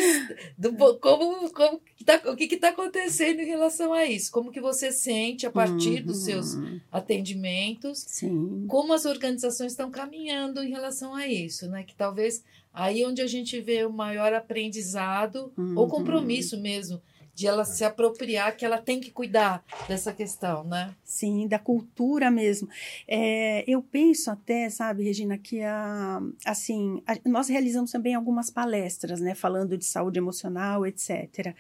[0.57, 4.31] do, como, como tá, o que está acontecendo em relação a isso?
[4.31, 6.07] Como que você sente a partir uhum.
[6.07, 6.81] dos seus uhum.
[6.93, 7.99] atendimentos?
[8.07, 8.67] Sim.
[8.69, 11.83] Como as organizações estão caminhando em relação a isso, né?
[11.83, 15.77] Que talvez aí onde a gente vê o maior aprendizado uhum.
[15.77, 17.03] ou compromisso mesmo
[17.39, 20.93] de ela se apropriar que ela tem que cuidar dessa questão, né?
[21.05, 22.69] Sim, da cultura mesmo.
[23.07, 29.21] É, eu penso até, sabe, Regina, que a, assim, a, nós realizamos também algumas palestras,
[29.21, 31.55] né, falando de saúde emocional, etc.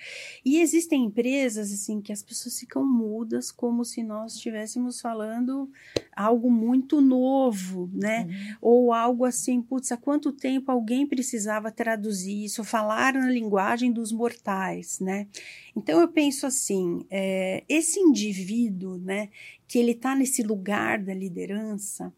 [0.44, 5.70] E existem empresas assim que as pessoas ficam mudas, como se nós estivéssemos falando
[6.12, 8.26] algo muito novo, né?
[8.28, 8.56] Uhum.
[8.60, 14.10] Ou algo assim, putz, há quanto tempo alguém precisava traduzir isso, falar na linguagem dos
[14.10, 15.28] mortais, né?
[15.78, 19.28] Então eu penso assim, é, esse indivíduo, né,
[19.68, 22.12] que ele está nesse lugar da liderança,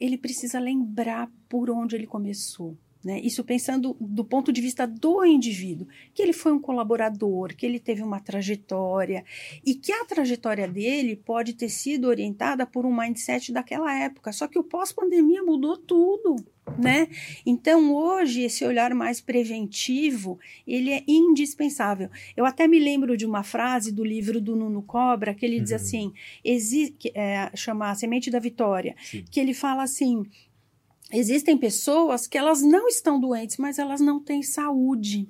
[0.00, 2.74] ele precisa lembrar por onde ele começou.
[3.04, 3.20] Né?
[3.20, 7.78] Isso pensando do ponto de vista do indivíduo, que ele foi um colaborador, que ele
[7.78, 9.24] teve uma trajetória
[9.64, 14.32] e que a trajetória dele pode ter sido orientada por um mindset daquela época.
[14.32, 16.36] Só que o pós-pandemia mudou tudo
[16.78, 17.08] né?
[17.44, 22.08] Então hoje esse olhar mais preventivo ele é indispensável.
[22.36, 25.70] Eu até me lembro de uma frase do livro do Nuno Cobra que ele diz
[25.70, 25.76] uhum.
[25.76, 26.12] assim,
[26.42, 29.24] existe, é, chama a semente da vitória, Sim.
[29.30, 30.24] que ele fala assim,
[31.12, 35.28] existem pessoas que elas não estão doentes, mas elas não têm saúde.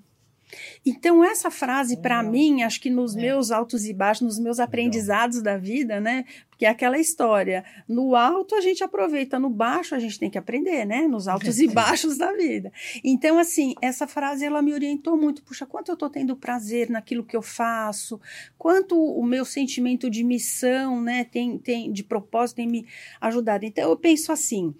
[0.85, 3.21] Então, essa frase, para mim, acho que nos é.
[3.21, 6.25] meus altos e baixos, nos meus aprendizados da vida, né?
[6.49, 10.39] Porque é aquela história: no alto a gente aproveita, no baixo a gente tem que
[10.39, 11.09] aprender, né?
[11.09, 12.73] Nos altos e baixos da vida.
[13.03, 15.43] Então, assim, essa frase ela me orientou muito.
[15.43, 18.21] Puxa, quanto eu estou tendo prazer naquilo que eu faço,
[18.57, 21.25] quanto o meu sentimento de missão, né?
[21.25, 22.87] Tem, tem, de propósito tem me
[23.21, 23.65] ajudado.
[23.65, 24.75] Então, eu penso assim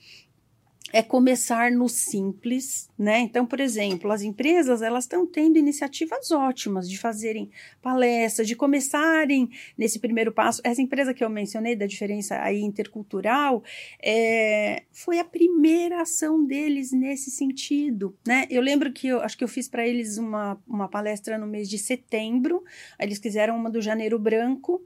[0.95, 3.19] é começar no simples, né?
[3.19, 7.51] Então, por exemplo, as empresas elas estão tendo iniciativas ótimas de fazerem
[7.83, 10.61] palestras, de começarem nesse primeiro passo.
[10.63, 13.65] Essa empresa que eu mencionei da diferença aí intercultural
[14.01, 18.47] é, foi a primeira ação deles nesse sentido, né?
[18.49, 21.69] Eu lembro que eu acho que eu fiz para eles uma, uma palestra no mês
[21.69, 22.63] de setembro.
[23.01, 24.81] Eles quiseram uma do Janeiro Branco.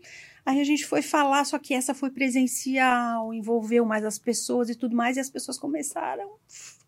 [0.48, 4.74] Aí a gente foi falar, só que essa foi presencial, envolveu mais as pessoas e
[4.74, 6.36] tudo mais, e as pessoas começaram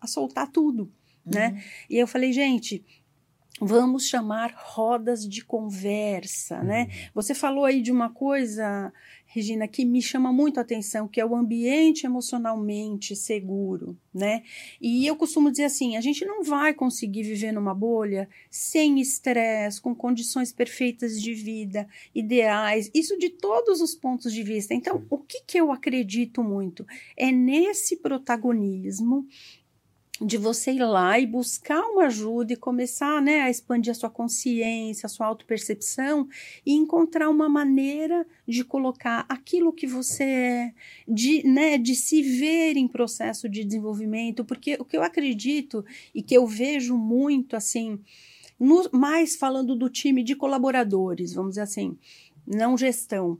[0.01, 0.91] a soltar tudo,
[1.23, 1.49] né?
[1.49, 1.53] uhum.
[1.53, 1.63] né?
[1.87, 2.83] E eu falei, gente,
[3.59, 6.85] vamos chamar rodas de conversa, né?
[6.85, 7.09] Uhum.
[7.13, 8.91] Você falou aí de uma coisa
[9.33, 14.43] Regina, que me chama muito a atenção, que é o ambiente emocionalmente seguro, né?
[14.81, 19.79] E eu costumo dizer assim, a gente não vai conseguir viver numa bolha sem estresse,
[19.79, 24.73] com condições perfeitas de vida, ideais, isso de todos os pontos de vista.
[24.73, 26.85] Então, o que, que eu acredito muito?
[27.15, 29.25] É nesse protagonismo
[30.21, 34.09] de você ir lá e buscar uma ajuda e começar né, a expandir a sua
[34.09, 36.27] consciência, a sua autopercepção
[36.63, 40.73] e encontrar uma maneira de colocar aquilo que você é,
[41.07, 46.21] de, né, de se ver em processo de desenvolvimento, porque o que eu acredito e
[46.21, 47.99] que eu vejo muito assim,
[48.59, 51.97] no, mais falando do time de colaboradores, vamos dizer assim,
[52.45, 53.39] não gestão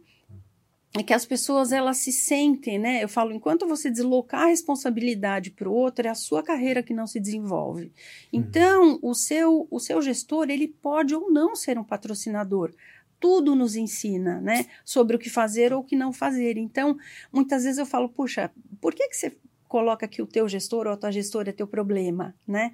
[0.94, 3.02] é que as pessoas elas se sentem, né?
[3.02, 6.94] Eu falo, enquanto você deslocar a responsabilidade para o outro, é a sua carreira que
[6.94, 7.86] não se desenvolve.
[7.86, 7.92] Uhum.
[8.34, 12.74] Então, o seu o seu gestor, ele pode ou não ser um patrocinador.
[13.22, 14.66] Tudo nos ensina, né?
[14.84, 16.58] Sobre o que fazer ou o que não fazer.
[16.58, 16.98] Então,
[17.32, 18.52] muitas vezes eu falo, puxa,
[18.82, 19.38] por que que você
[19.70, 22.74] coloca que o teu gestor ou a tua gestora é teu problema, né?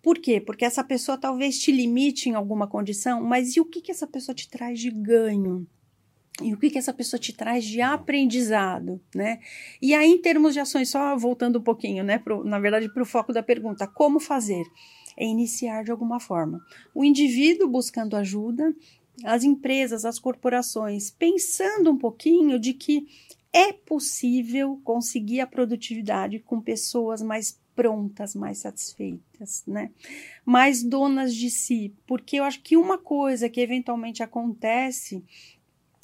[0.00, 0.40] Por quê?
[0.40, 4.06] Porque essa pessoa talvez te limite em alguma condição, mas e o que que essa
[4.06, 5.66] pessoa te traz de ganho?
[6.42, 9.38] E o que, que essa pessoa te traz de aprendizado, né?
[9.80, 13.02] E aí, em termos de ações, só voltando um pouquinho, né, pro, na verdade, para
[13.02, 14.64] o foco da pergunta, como fazer?
[15.16, 16.60] É iniciar de alguma forma.
[16.92, 18.74] O indivíduo buscando ajuda,
[19.22, 23.06] as empresas, as corporações, pensando um pouquinho de que
[23.52, 29.90] é possível conseguir a produtividade com pessoas mais prontas, mais satisfeitas, né?
[30.44, 35.24] Mais donas de si, porque eu acho que uma coisa que eventualmente acontece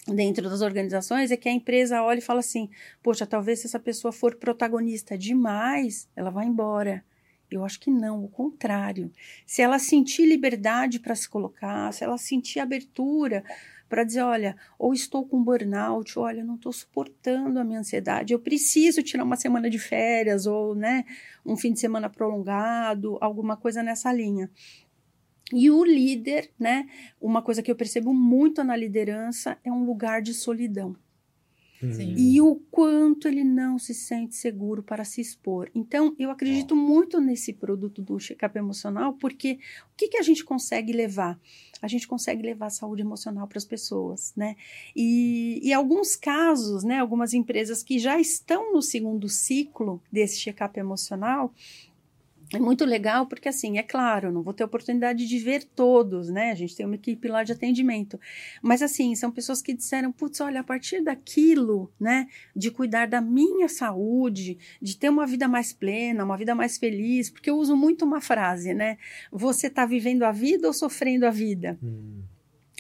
[0.07, 2.71] dentro das organizações é que a empresa olha e fala assim:
[3.03, 7.05] poxa, talvez se essa pessoa for protagonista demais, ela vai embora.
[7.51, 9.11] Eu acho que não, o contrário.
[9.45, 13.43] Se ela sentir liberdade para se colocar, se ela sentir abertura
[13.89, 18.39] para dizer, olha, ou estou com burnout, olha, não estou suportando a minha ansiedade, eu
[18.39, 21.05] preciso tirar uma semana de férias ou, né,
[21.45, 24.49] um fim de semana prolongado, alguma coisa nessa linha.
[25.53, 26.89] E o líder, né?
[27.21, 30.97] Uma coisa que eu percebo muito na liderança é um lugar de solidão.
[31.81, 32.15] Sim.
[32.15, 35.71] E o quanto ele não se sente seguro para se expor.
[35.75, 39.59] Então, eu acredito muito nesse produto do check-up emocional, porque
[39.91, 41.41] o que, que a gente consegue levar?
[41.81, 44.57] A gente consegue levar a saúde emocional para as pessoas, né?
[44.95, 50.79] E, e alguns casos, né, algumas empresas que já estão no segundo ciclo desse check-up
[50.79, 51.55] emocional,
[52.53, 56.51] é muito legal porque, assim, é claro, não vou ter oportunidade de ver todos, né?
[56.51, 58.19] A gente tem uma equipe lá de atendimento.
[58.61, 63.21] Mas, assim, são pessoas que disseram, putz, olha, a partir daquilo, né, de cuidar da
[63.21, 67.77] minha saúde, de ter uma vida mais plena, uma vida mais feliz, porque eu uso
[67.77, 68.99] muito uma frase, né?
[69.31, 71.79] Você está vivendo a vida ou sofrendo a vida?
[71.83, 72.23] Hum.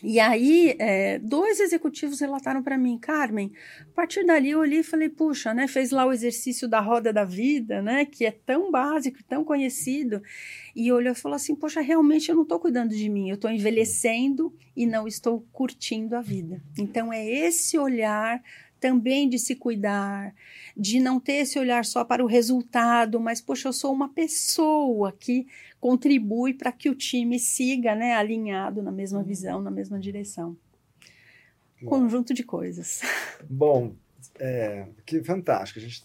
[0.02, 4.84] E aí, é, dois executivos relataram para mim, Carmen, a partir dali eu olhei e
[4.84, 8.70] falei, puxa, né, fez lá o exercício da roda da vida, né, que é tão
[8.70, 10.22] básico, tão conhecido,
[10.74, 13.50] e olhou e falou assim, poxa, realmente eu não estou cuidando de mim, eu estou
[13.50, 16.62] envelhecendo e não estou curtindo a vida.
[16.78, 18.42] Então, é esse olhar
[18.80, 20.34] também de se cuidar,
[20.74, 25.12] de não ter esse olhar só para o resultado, mas, poxa, eu sou uma pessoa
[25.12, 25.46] que
[25.80, 30.56] contribui para que o time siga né, alinhado na mesma visão, na mesma direção.
[31.82, 33.00] Um conjunto de coisas.
[33.48, 33.94] Bom,
[34.38, 35.78] é, que fantástico.
[35.78, 36.04] A gente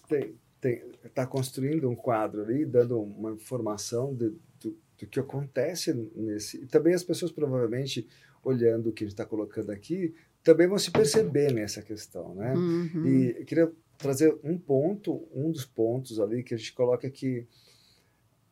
[1.04, 6.64] está construindo um quadro ali, dando uma informação de, do, do que acontece nesse.
[6.64, 8.08] E também as pessoas provavelmente
[8.42, 10.14] olhando o que a gente está colocando aqui
[10.46, 12.54] também vão se perceber nessa questão, né?
[12.54, 13.08] Uhum.
[13.08, 17.48] E queria trazer um ponto, um dos pontos ali que a gente coloca que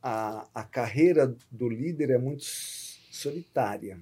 [0.03, 3.97] a, a carreira do líder é muito solitária,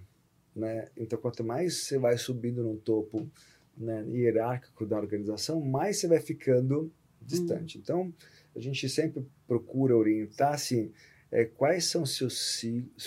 [0.55, 0.87] né?
[0.97, 3.29] Então, quanto mais você vai subindo no topo
[3.77, 6.91] né, hierárquico da organização, mais você vai ficando
[7.21, 7.77] distante.
[7.77, 7.81] Uhum.
[7.81, 8.13] Então,
[8.55, 10.91] a gente sempre procura orientar assim,
[11.31, 12.59] é, quais são seus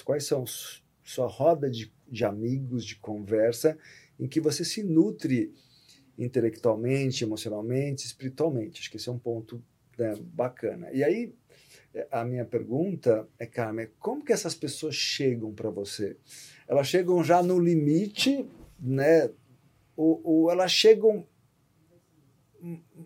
[0.04, 0.44] quais são
[1.02, 3.76] sua roda de, de amigos, de conversa
[4.20, 5.52] em que você se nutre
[6.16, 8.80] intelectualmente, emocionalmente, espiritualmente.
[8.80, 9.60] Acho que esse é um ponto
[9.98, 10.90] né, bacana.
[10.92, 11.34] E aí,
[12.10, 16.16] a minha pergunta é, Carmen, como que essas pessoas chegam para você?
[16.66, 18.48] Elas chegam já no limite,
[18.80, 19.30] né?
[19.96, 21.26] Ou, ou elas chegam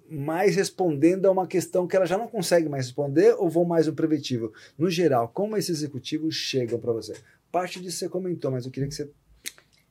[0.08, 3.86] mais respondendo a uma questão que ela já não consegue mais responder ou vão mais
[3.86, 4.52] no preventivo?
[4.78, 7.14] No geral, como esses executivos chegam para você?
[7.50, 9.10] Parte disso você comentou, mas eu queria que você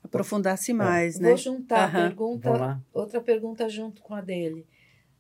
[0.03, 0.73] aprofundasse é.
[0.73, 1.23] mais, é.
[1.23, 1.27] né?
[1.29, 2.07] Vou juntar uhum.
[2.07, 4.65] pergunta, outra pergunta junto com a dele.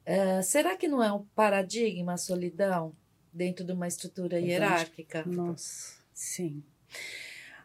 [0.05, 2.95] Uh, será que não é um paradigma a solidão
[3.37, 5.23] dentro de uma estrutura hierárquica?
[5.25, 6.63] Nossa, sim.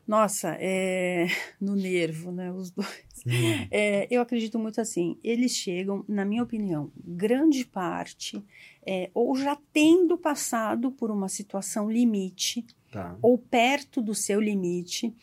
[0.06, 1.26] Nossa, é
[1.60, 2.52] no nervo, né?
[2.52, 3.02] Os dois.
[3.26, 3.68] Hum.
[3.70, 5.18] É, eu acredito muito assim.
[5.22, 8.44] Eles chegam, na minha opinião, grande parte,
[8.84, 13.16] é, ou já tendo passado por uma situação limite, tá.
[13.22, 15.14] ou perto do seu limite,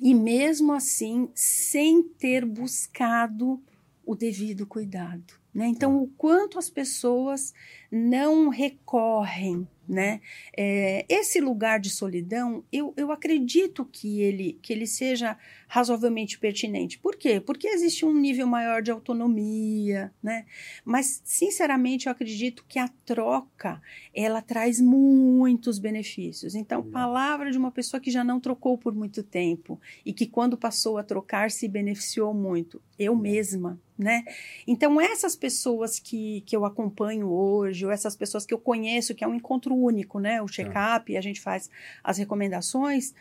[0.00, 3.62] e mesmo assim sem ter buscado
[4.04, 5.41] o devido cuidado.
[5.54, 5.66] Né?
[5.66, 7.52] Então, o quanto as pessoas
[7.90, 10.20] não recorrem né?
[10.56, 15.36] É, esse lugar de solidão, eu, eu acredito que ele, que ele seja
[15.66, 16.98] razoavelmente pertinente.
[16.98, 17.40] Por quê?
[17.40, 20.46] Porque existe um nível maior de autonomia, né?
[20.84, 23.82] Mas, sinceramente, eu acredito que a troca,
[24.14, 26.54] ela traz muitos benefícios.
[26.54, 30.56] Então, palavra de uma pessoa que já não trocou por muito tempo e que quando
[30.56, 32.80] passou a trocar se beneficiou muito.
[32.98, 34.24] Eu mesma, né?
[34.66, 39.24] Então, essas pessoas que, que eu acompanho hoje, ou essas pessoas que eu conheço, que
[39.24, 40.42] é um encontro único, né?
[40.42, 41.70] O check-up, a gente faz
[42.02, 43.14] as recomendações.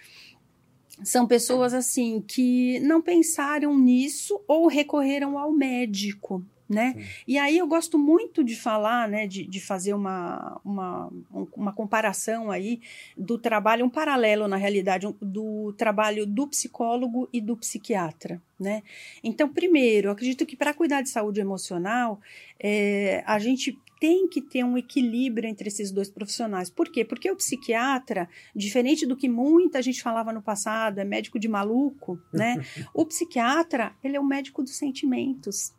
[1.03, 6.95] São pessoas assim que não pensaram nisso ou recorreram ao médico, né?
[7.27, 11.11] E aí eu gosto muito de falar, né, de, de fazer uma, uma,
[11.53, 12.79] uma comparação aí
[13.17, 18.83] do trabalho, um paralelo na realidade, do trabalho do psicólogo e do psiquiatra, né?
[19.21, 22.21] Então, primeiro, eu acredito que para cuidar de saúde emocional,
[22.57, 26.69] é, a gente tem que ter um equilíbrio entre esses dois profissionais.
[26.69, 27.03] Por quê?
[27.03, 32.17] Porque o psiquiatra, diferente do que muita gente falava no passado, é médico de maluco,
[32.33, 32.55] né?
[32.95, 35.73] o psiquiatra, ele é o médico dos sentimentos.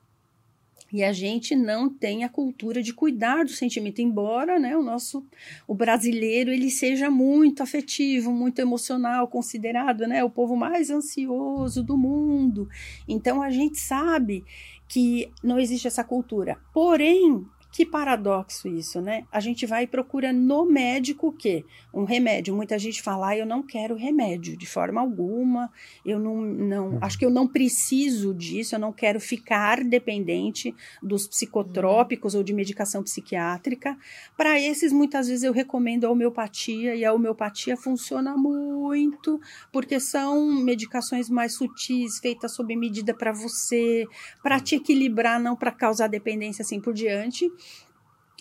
[0.93, 5.25] E a gente não tem a cultura de cuidar do sentimento, embora né, o nosso
[5.67, 11.97] o brasileiro ele seja muito afetivo, muito emocional, considerado né, o povo mais ansioso do
[11.97, 12.69] mundo.
[13.09, 14.45] Então a gente sabe
[14.87, 16.59] que não existe essa cultura.
[16.75, 19.25] Porém, Que paradoxo isso, né?
[19.33, 21.65] A gente vai e procura no médico o quê?
[21.93, 22.55] Um remédio.
[22.55, 25.73] Muita gente fala, ah, eu não quero remédio de forma alguma,
[26.05, 26.99] eu não, não uhum.
[27.01, 32.41] acho que eu não preciso disso, eu não quero ficar dependente dos psicotrópicos uhum.
[32.41, 33.97] ou de medicação psiquiátrica.
[34.37, 39.41] Para esses, muitas vezes eu recomendo a homeopatia, e a homeopatia funciona muito,
[39.73, 44.07] porque são medicações mais sutis, feitas sob medida para você,
[44.43, 47.51] para te equilibrar, não para causar dependência assim por diante.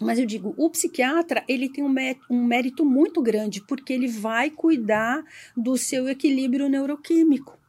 [0.01, 1.93] Mas eu digo, o psiquiatra, ele tem um,
[2.29, 5.23] um mérito muito grande, porque ele vai cuidar
[5.55, 7.61] do seu equilíbrio neuroquímico.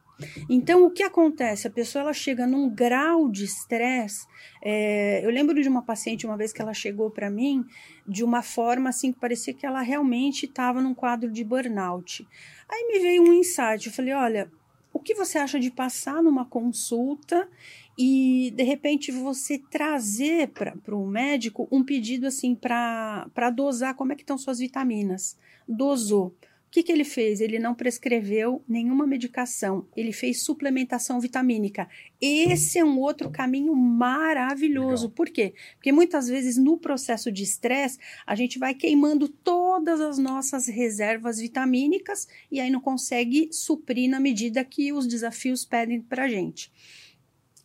[0.49, 1.67] Então, o que acontece?
[1.67, 4.25] A pessoa ela chega num grau de estresse.
[4.61, 7.65] É, eu lembro de uma paciente uma vez que ela chegou para mim
[8.07, 12.27] de uma forma assim que parecia que ela realmente estava num quadro de burnout.
[12.69, 13.87] Aí me veio um insight.
[13.87, 14.51] Eu falei: olha,
[14.93, 17.49] o que você acha de passar numa consulta
[17.97, 24.15] e de repente você trazer para o médico um pedido assim para dosar como é
[24.15, 25.37] que estão suas vitaminas.
[25.67, 26.35] Dosou.
[26.67, 27.39] O que, que ele fez?
[27.39, 31.87] Ele não prescreveu nenhuma medicação, ele fez suplementação vitamínica.
[32.19, 35.03] Esse é um outro caminho maravilhoso.
[35.03, 35.15] Legal.
[35.15, 35.53] Por quê?
[35.75, 41.37] Porque muitas vezes no processo de estresse a gente vai queimando todas as nossas reservas
[41.37, 46.71] vitamínicas e aí não consegue suprir na medida que os desafios pedem para a gente.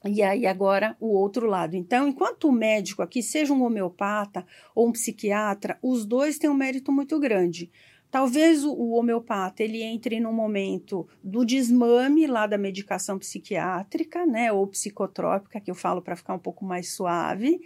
[0.05, 1.75] E aí agora o outro lado.
[1.75, 6.55] Então, enquanto o médico aqui, seja um homeopata ou um psiquiatra, os dois têm um
[6.55, 7.71] mérito muito grande.
[8.11, 14.67] Talvez o, homeopata ele entre no momento do desmame lá da medicação psiquiátrica, né, ou
[14.67, 17.61] psicotrópica, que eu falo para ficar um pouco mais suave,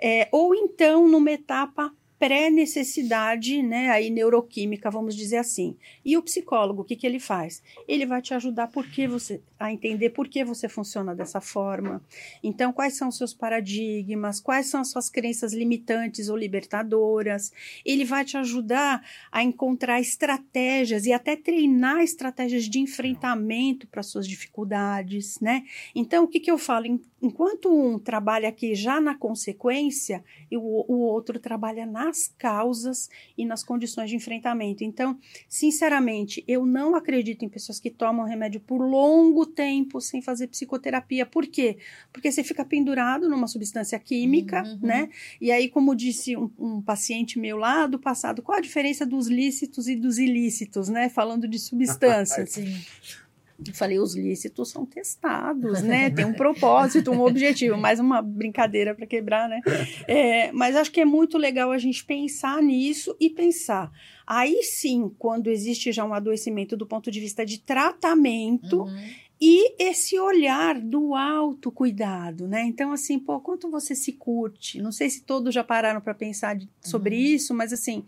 [0.00, 5.76] é, ou então numa etapa pré-necessidade, né, aí neuroquímica, vamos dizer assim.
[6.04, 7.62] E o psicólogo, o que, que ele faz?
[7.86, 12.02] Ele vai te ajudar por que você, a entender por que você funciona dessa forma.
[12.42, 17.52] Então, quais são os seus paradigmas, quais são as suas crenças limitantes ou libertadoras.
[17.84, 24.26] Ele vai te ajudar a encontrar estratégias e até treinar estratégias de enfrentamento para suas
[24.26, 25.64] dificuldades, né?
[25.94, 26.86] Então, o que, que eu falo?
[27.20, 33.62] Enquanto um trabalha aqui já na consequência, o, o outro trabalha nas causas e nas
[33.62, 34.82] condições de enfrentamento.
[34.82, 40.48] Então, sinceramente, eu não acredito em pessoas que tomam remédio por longo tempo sem fazer
[40.48, 41.26] psicoterapia.
[41.26, 41.78] Por quê?
[42.12, 44.78] Porque você fica pendurado numa substância química, uhum.
[44.82, 45.10] né?
[45.40, 49.28] E aí, como disse um, um paciente meu lá do passado, qual a diferença dos
[49.28, 51.08] lícitos e dos ilícitos, né?
[51.08, 52.56] Falando de substâncias.
[53.66, 56.10] Eu falei, os lícitos são testados, né?
[56.10, 59.60] Tem um propósito, um objetivo, mais uma brincadeira para quebrar, né?
[60.06, 63.90] É, mas acho que é muito legal a gente pensar nisso e pensar.
[64.24, 69.28] Aí sim, quando existe já um adoecimento do ponto de vista de tratamento, uhum.
[69.40, 72.64] E esse olhar do autocuidado, né?
[72.64, 74.82] Então, assim, pô, quanto você se curte?
[74.82, 77.22] Não sei se todos já pararam para pensar de, sobre uhum.
[77.22, 78.04] isso, mas assim,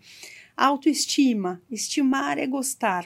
[0.57, 1.61] autoestima.
[1.71, 3.05] Estimar é gostar.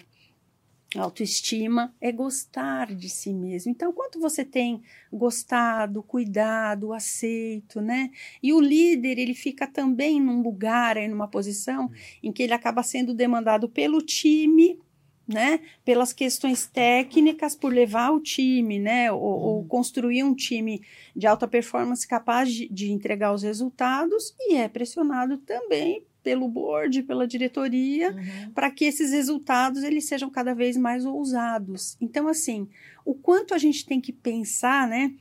[0.97, 3.71] Autoestima é gostar de si mesmo.
[3.71, 4.81] Então, quanto você tem
[5.11, 8.11] gostado, cuidado, aceito, né?
[8.41, 11.91] E o líder, ele fica também num lugar, aí, numa posição
[12.23, 14.79] em que ele acaba sendo demandado pelo time,
[15.27, 15.59] né?
[15.83, 19.11] Pelas questões técnicas, por levar o time, né?
[19.11, 19.67] Ou, ou uhum.
[19.67, 20.81] construir um time
[21.15, 27.03] de alta performance capaz de, de entregar os resultados e é pressionado também pelo board,
[27.03, 28.51] pela diretoria, uhum.
[28.51, 31.95] para que esses resultados eles sejam cada vez mais ousados.
[32.01, 32.67] Então, assim,
[33.05, 35.13] o quanto a gente tem que pensar, né?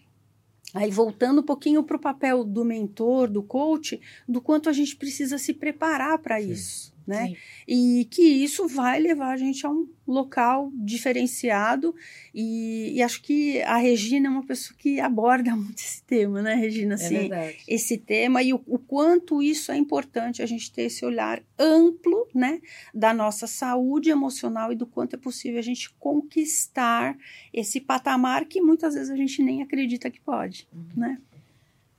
[0.73, 4.97] Aí, voltando um pouquinho para o papel do mentor, do coach, do quanto a gente
[4.97, 7.29] precisa se preparar para isso né?
[7.29, 7.37] Sim.
[7.69, 11.95] E que isso vai levar a gente a um local diferenciado
[12.35, 16.55] e, e, acho que a Regina é uma pessoa que aborda muito esse tema, né,
[16.55, 16.95] Regina?
[16.95, 17.59] Assim, é verdade.
[17.67, 22.29] Esse tema e o, o, quanto isso é importante a gente ter esse olhar amplo,
[22.35, 22.61] né,
[22.93, 27.17] da nossa saúde emocional e do quanto é possível a gente conquistar
[27.53, 30.87] esse patamar que muitas vezes a gente nem acredita que pode, uhum.
[30.97, 31.19] né?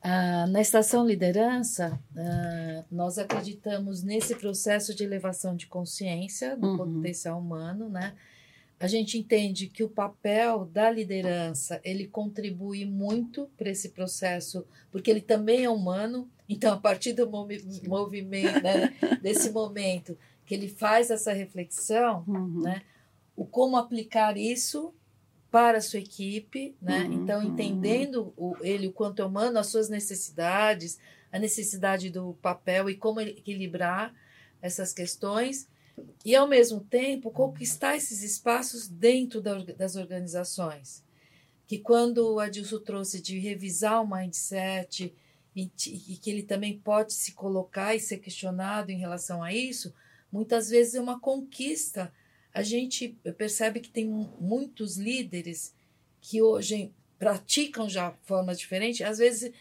[0.08, 6.78] Ah, na estação liderança, ah, nós acreditamos nesse processo de elevação de consciência do uhum.
[6.78, 8.14] potencial humano, né?
[8.80, 15.10] A gente entende que o papel da liderança ele contribui muito para esse processo, porque
[15.10, 16.30] ele também é humano.
[16.48, 18.94] Então, a partir do movi movimento, né,
[19.24, 22.62] desse momento que ele faz essa reflexão, uhum.
[22.62, 22.84] né,
[23.36, 24.94] o como aplicar isso
[25.56, 27.06] para a sua equipe, né?
[27.06, 27.14] Uhum.
[27.14, 31.00] Então, entendendo o, ele o quanto é humano, as suas necessidades,
[31.32, 34.14] a necessidade do papel e como equilibrar
[34.62, 35.70] essas questões
[36.26, 41.02] e, ao mesmo tempo, conquistar esses espaços dentro da, das organizações.
[41.66, 45.16] Que quando o Adilson trouxe de revisar o mindset
[45.56, 49.94] e, e que ele também pode se colocar e ser questionado em relação a isso,
[50.30, 52.12] muitas vezes é uma conquista.
[52.56, 54.08] A gente percebe que tem
[54.40, 55.76] muitos líderes
[56.22, 56.90] que hoje
[57.20, 59.52] praticam já formas diferentes, às vezes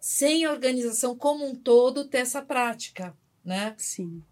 [0.00, 3.14] sem a organização como um todo ter essa prática,
[3.44, 3.74] né?
[3.76, 4.22] Sim.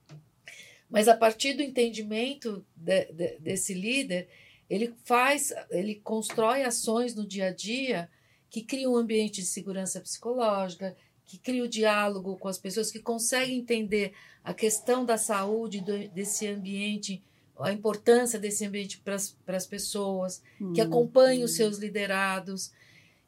[0.89, 4.27] Mas a partir do entendimento de, de, desse líder,
[4.71, 8.09] ele faz, ele constrói ações no dia a dia
[8.49, 13.01] que criam um ambiente de segurança psicológica, que cria o diálogo com as pessoas, que
[13.01, 17.23] conseguem entender a questão da saúde do, desse ambiente,
[17.59, 19.17] a importância desse ambiente para
[19.57, 20.87] as pessoas, que uhum.
[20.87, 22.73] acompanham os seus liderados.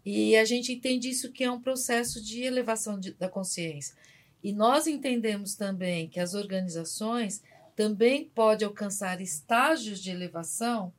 [0.05, 3.95] E a gente entende isso que é um processo de elevação de, da consciência.
[4.43, 7.43] E nós entendemos também que as organizações
[7.75, 10.93] também podem alcançar estágios de elevação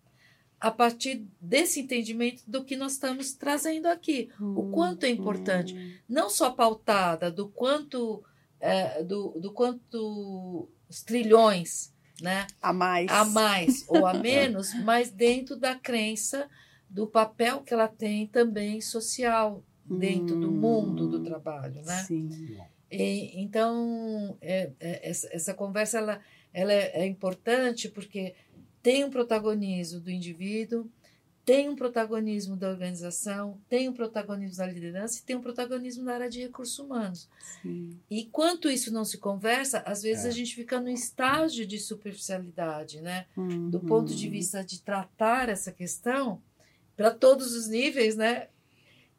[0.59, 4.29] a partir desse entendimento do que nós estamos trazendo aqui.
[4.41, 5.93] Hum, o quanto é importante, hum.
[6.09, 8.23] não só pautada do quanto
[8.59, 12.47] é, do, do quanto os trilhões, né?
[12.61, 13.09] A mais.
[13.11, 16.49] A mais ou a menos, mas dentro da crença
[16.89, 22.03] do papel que ela tem também social dentro hum, do mundo do trabalho, né?
[22.03, 22.57] Sim.
[22.91, 26.21] E, então, é, é, essa, essa conversa ela,
[26.53, 28.35] ela é, é importante porque
[28.81, 30.89] tem um protagonismo do indivíduo,
[31.45, 36.15] tem um protagonismo da organização, tem um protagonismo da liderança e tem um protagonismo da
[36.15, 37.29] área de recursos humanos.
[37.61, 37.99] Sim.
[38.09, 40.29] E quanto isso não se conversa, às vezes é.
[40.29, 43.27] a gente fica no estágio de superficialidade, né?
[43.37, 43.69] Uhum.
[43.69, 46.41] Do ponto de vista de tratar essa questão
[46.97, 48.47] para todos os níveis, né?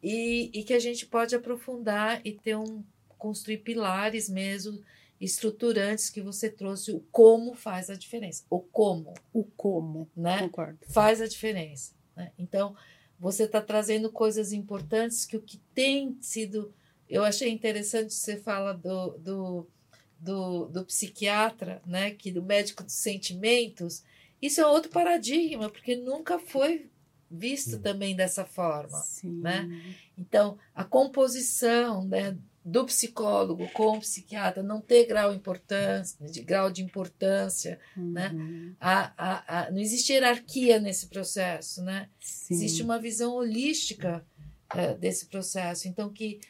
[0.03, 2.83] E, e que a gente pode aprofundar e ter um
[3.17, 4.83] construir pilares mesmo
[5.21, 8.45] estruturantes que você trouxe, o como faz a diferença.
[8.51, 9.15] O como.
[9.33, 10.41] O como, né?
[10.41, 10.79] Concordo.
[10.89, 11.95] Faz a diferença.
[12.17, 12.33] Né?
[12.39, 12.75] Então,
[13.19, 16.73] você está trazendo coisas importantes que o que tem sido.
[17.09, 19.67] Eu achei interessante você fala do, do,
[20.19, 22.11] do, do psiquiatra, né?
[22.11, 24.03] que do médico dos sentimentos.
[24.41, 26.91] Isso é outro paradigma, porque nunca foi
[27.31, 28.99] visto também dessa forma.
[28.99, 29.41] Sim.
[29.41, 29.69] Né?
[30.17, 32.37] Então, a composição né,
[32.67, 38.33] do psicólogo com o psiquiatra não ter grau, importância, de grau de importância, né?
[38.35, 38.39] uhum.
[38.39, 38.77] né?
[38.81, 42.09] A, a, a, não existe hierarquia nesse processo, né?
[42.19, 42.55] Sim.
[42.55, 44.27] Existe uma visão holística
[44.75, 45.87] é, desse processo.
[45.87, 46.41] Então, que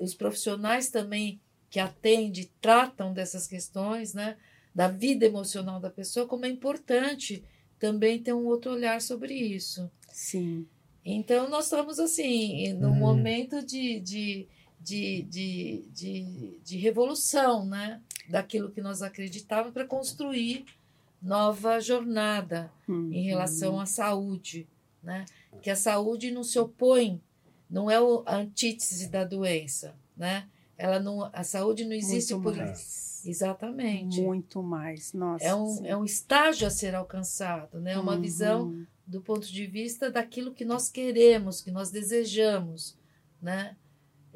[0.00, 1.40] os profissionais também
[1.70, 4.36] que atendem, tratam dessas questões, né?
[4.74, 7.44] Da vida emocional da pessoa, como é importante
[7.78, 9.88] também ter um outro olhar sobre isso.
[10.12, 10.66] Sim.
[11.04, 12.96] Então, nós estamos, assim, num uhum.
[12.96, 14.48] momento de, de
[14.86, 18.00] de, de, de, de revolução né?
[18.28, 20.64] daquilo que nós acreditávamos para construir
[21.20, 23.12] nova jornada uhum.
[23.12, 24.68] em relação à saúde.
[25.02, 25.24] Né?
[25.60, 27.20] Que a saúde não se opõe,
[27.68, 29.96] não é a antítese da doença.
[30.16, 30.48] Né?
[30.78, 33.26] Ela não, a saúde não existe Muito por mais.
[33.26, 34.20] Exatamente.
[34.20, 35.12] Muito mais.
[35.12, 35.44] Nossa.
[35.44, 37.98] É um, é um estágio a ser alcançado, né?
[37.98, 38.20] Uma uhum.
[38.20, 42.96] visão do ponto de vista daquilo que nós queremos, que nós desejamos,
[43.42, 43.76] né?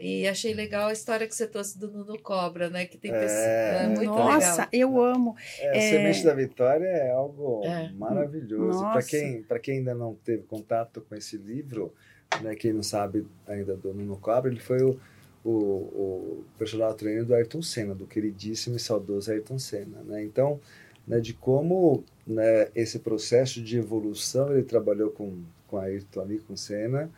[0.01, 2.87] E achei legal a história que você trouxe do Nuno Cobra, né?
[2.87, 3.45] Que tem é, pessoas.
[3.45, 4.69] É muito Nossa, legal.
[4.73, 5.37] eu amo.
[5.59, 7.93] É, a Semente da Vitória é algo é.
[7.93, 8.81] maravilhoso.
[8.81, 11.93] Para quem, quem ainda não teve contato com esse livro,
[12.41, 14.99] né, quem não sabe ainda do Nuno Cobra, ele foi o,
[15.45, 20.03] o, o personal trainer do Ayrton Senna, do queridíssimo e saudoso Ayrton Senna.
[20.03, 20.25] Né?
[20.25, 20.59] Então,
[21.07, 26.57] né, de como né, esse processo de evolução ele trabalhou com, com Ayrton ali, com
[26.57, 27.11] Senna,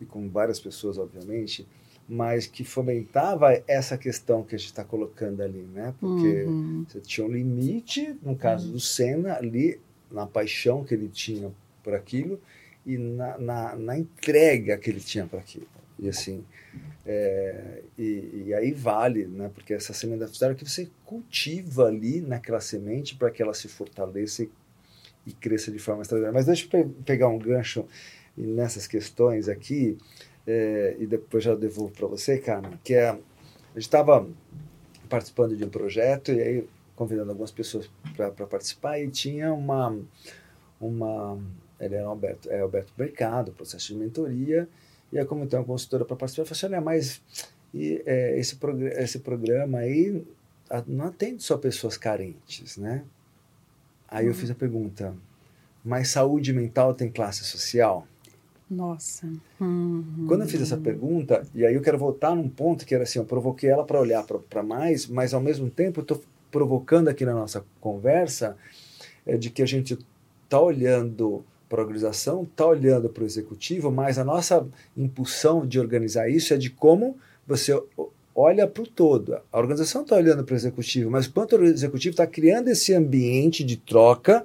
[0.00, 1.66] e com várias pessoas, obviamente,
[2.12, 5.94] mas que fomentava essa questão que a gente está colocando ali, né?
[5.98, 6.84] Porque uhum.
[6.86, 8.72] você tinha um limite, no caso uhum.
[8.74, 11.50] do Senna, ali, na paixão que ele tinha
[11.82, 12.38] por aquilo
[12.84, 15.66] e na, na, na entrega que ele tinha para aquilo.
[15.98, 16.44] E assim,
[17.06, 19.50] é, e, e, aí vale, né?
[19.54, 23.68] Porque essa semente da vitória que você cultiva ali naquela semente para que ela se
[23.68, 24.50] fortaleça e,
[25.28, 26.34] e cresça de forma extraordinária.
[26.34, 27.86] Mas deixa eu pe pegar um gancho
[28.36, 29.96] nessas questões aqui
[30.46, 33.14] é, e depois já devolvo para você, Carmen, que é, a
[33.74, 34.26] gente estava
[35.08, 39.98] participando de um projeto e aí convidando algumas pessoas para participar e tinha uma,
[40.80, 41.38] uma
[41.80, 44.68] ele era Alberto, é Alberto Mercado, processo de mentoria,
[45.12, 47.22] e aí como tem uma consultora para participar, eu falei assim, olha, mas
[47.74, 50.24] e, é, esse, progr esse programa aí
[50.86, 53.04] não atende só pessoas carentes, né?
[54.08, 54.38] Aí eu uhum.
[54.38, 55.14] fiz a pergunta,
[55.84, 58.06] mas saúde mental tem classe social?
[58.72, 59.26] Nossa.
[59.60, 60.24] Uhum.
[60.26, 63.18] Quando eu fiz essa pergunta, e aí eu quero voltar num ponto que era assim,
[63.18, 67.24] eu provoquei ela para olhar para mais, mas ao mesmo tempo eu estou provocando aqui
[67.24, 68.56] na nossa conversa
[69.26, 69.98] é de que a gente
[70.44, 74.66] está olhando para a organização, está olhando para o executivo, mas a nossa
[74.96, 77.16] impulsão de organizar isso é de como
[77.46, 77.78] você
[78.34, 79.38] olha para o todo.
[79.50, 83.62] A organização está olhando para o executivo, mas quanto o executivo está criando esse ambiente
[83.64, 84.44] de troca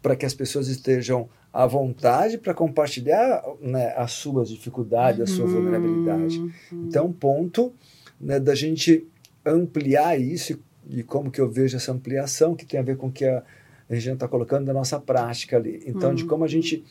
[0.00, 5.44] para que as pessoas estejam à vontade para compartilhar né, as suas dificuldades, a sua
[5.44, 5.52] uhum.
[5.52, 6.52] vulnerabilidade.
[6.72, 7.72] Então, ponto
[8.20, 9.06] né, da gente
[9.44, 13.12] ampliar isso e, como que eu vejo essa ampliação que tem a ver com o
[13.12, 13.42] que a,
[13.90, 15.82] a gente está colocando na nossa prática ali.
[15.86, 16.14] Então, uhum.
[16.14, 16.84] de como a gente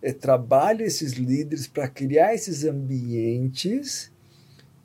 [0.00, 4.12] é, trabalha esses líderes para criar esses ambientes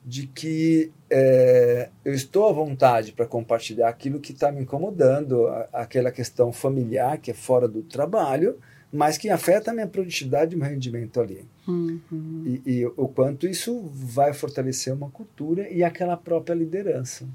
[0.04, 5.70] de que é, eu estou à vontade para compartilhar aquilo que está me incomodando, a,
[5.74, 8.58] aquela questão familiar que é fora do trabalho,
[8.92, 11.46] mas que afeta a minha produtividade e meu rendimento ali.
[11.68, 12.60] Uhum.
[12.66, 17.28] E, e, o quanto isso vai fortalecer uma cultura e aquela própria liderança.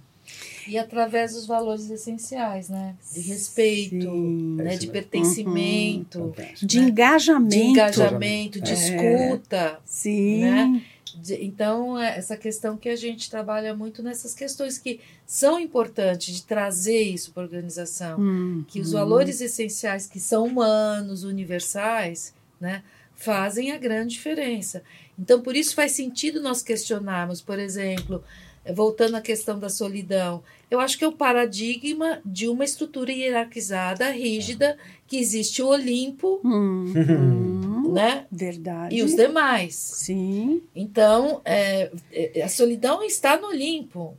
[0.66, 2.96] E através dos valores essenciais, né?
[3.12, 4.76] De respeito, né?
[4.76, 6.32] de pertencimento, uhum.
[6.62, 7.50] de engajamento.
[7.50, 8.74] De engajamento, de é.
[8.74, 9.78] escuta.
[9.84, 10.40] Sim.
[10.40, 10.82] Né?
[11.40, 16.42] Então, é essa questão que a gente trabalha muito nessas questões que são importantes de
[16.44, 18.98] trazer isso para a organização, hum, que os hum.
[18.98, 22.82] valores essenciais que são humanos, universais, né,
[23.14, 24.82] fazem a grande diferença.
[25.18, 28.22] Então, por isso faz sentido nós questionarmos, por exemplo,
[28.72, 34.10] voltando à questão da solidão, eu acho que é o paradigma de uma estrutura hierarquizada,
[34.10, 36.92] rígida, que existe o Olimpo, hum,
[37.94, 38.26] né?
[38.30, 38.94] Verdade.
[38.94, 39.74] E os demais.
[39.74, 40.62] Sim.
[40.74, 44.16] Então, é, é, a solidão está no Olimpo.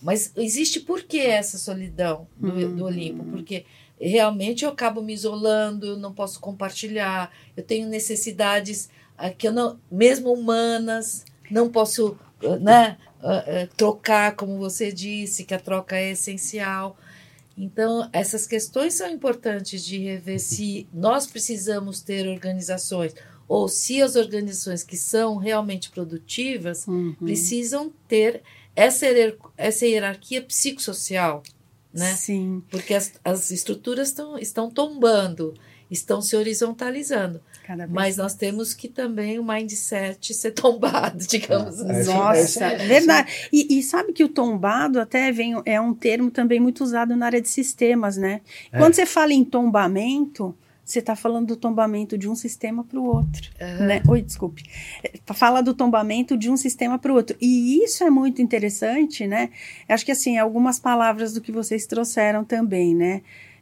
[0.00, 2.76] Mas existe por que essa solidão do, hum.
[2.76, 3.24] do Olimpo?
[3.24, 3.64] Porque
[4.00, 9.52] realmente eu acabo me isolando, eu não posso compartilhar, eu tenho necessidades ah, que eu
[9.52, 12.16] não, mesmo humanas, não posso
[12.60, 16.96] né, uh, uh, trocar, como você disse, que a troca é essencial.
[17.58, 23.14] Então, essas questões são importantes de rever se nós precisamos ter organizações
[23.48, 27.14] ou se as organizações que são realmente produtivas uhum.
[27.14, 28.42] precisam ter
[28.76, 29.06] essa,
[29.56, 31.42] essa hierarquia psicossocial,
[31.92, 32.14] né?
[32.14, 32.62] Sim.
[32.70, 35.54] Porque as, as estruturas tão, estão tombando,
[35.90, 37.40] estão se horizontalizando.
[37.88, 42.12] Mas nós temos que também o mindset ser tombado, digamos ah, assim.
[42.12, 43.48] Nossa, é, verdade.
[43.52, 47.26] E, e, sabe que o tombado até vem, é um termo também muito usado na
[47.26, 48.40] área de sistemas, né?
[48.72, 48.78] É.
[48.78, 50.54] Quando você fala em tombamento,
[50.88, 53.50] você está falando do tombamento de um sistema para o outro.
[53.60, 53.86] Uhum.
[53.86, 54.02] Né?
[54.08, 54.64] Oi, desculpe.
[55.34, 57.36] Fala do tombamento de um sistema para o outro.
[57.40, 59.50] E isso é muito interessante, né?
[59.86, 63.20] Acho que assim, algumas palavras do que vocês trouxeram também, né?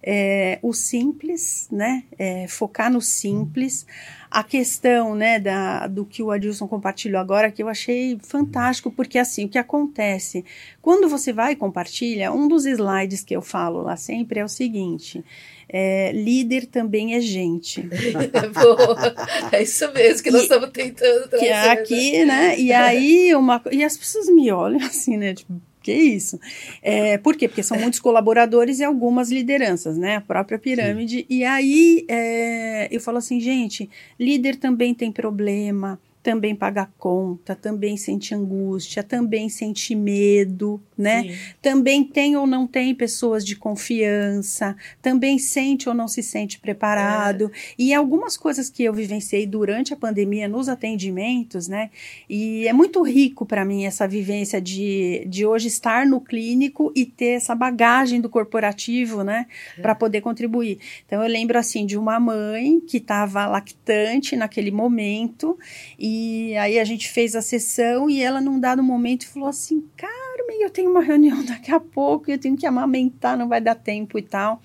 [0.09, 2.05] É, o simples, né?
[2.17, 3.85] É, focar no simples.
[4.31, 9.19] A questão, né, da, do que o Adilson compartilhou agora, que eu achei fantástico, porque
[9.19, 10.45] assim, o que acontece?
[10.81, 14.49] Quando você vai e compartilha, um dos slides que eu falo lá sempre é o
[14.49, 15.25] seguinte:
[15.69, 17.83] é, líder também é gente.
[18.55, 19.15] Boa.
[19.51, 21.45] É isso mesmo que nós estamos tentando trazer.
[21.45, 22.59] Que é aqui, né?
[22.59, 25.35] E aí, uma, e as pessoas me olham assim, né?
[25.35, 26.41] Tipo, que isso?
[26.83, 27.47] É, por quê?
[27.47, 30.17] Porque são muitos colaboradores e algumas lideranças, né?
[30.17, 31.19] A própria pirâmide.
[31.19, 31.27] Sim.
[31.31, 37.97] E aí é, eu falo assim, gente, líder também tem problema, também paga conta, também
[37.97, 41.23] sente angústia, também sente medo, né?
[41.23, 41.37] Sim.
[41.63, 47.45] Também tem ou não tem pessoas de confiança, também sente ou não se sente preparado.
[47.45, 47.75] É.
[47.79, 51.91] E algumas coisas que eu vivenciei durante a pandemia nos atendimentos, né?
[52.29, 57.07] E é muito rico para mim essa vivência de, de hoje estar no clínico e
[57.07, 59.47] ter essa bagagem do corporativo, né?
[59.79, 59.81] É.
[59.81, 60.81] Para poder contribuir.
[61.07, 65.57] Então eu lembro assim de uma mãe que estava lactante naquele momento
[65.97, 69.87] e e aí a gente fez a sessão e ela, num dado momento, falou assim:
[69.97, 73.75] Carmen, eu tenho uma reunião daqui a pouco, eu tenho que amamentar, não vai dar
[73.75, 74.63] tempo e tal.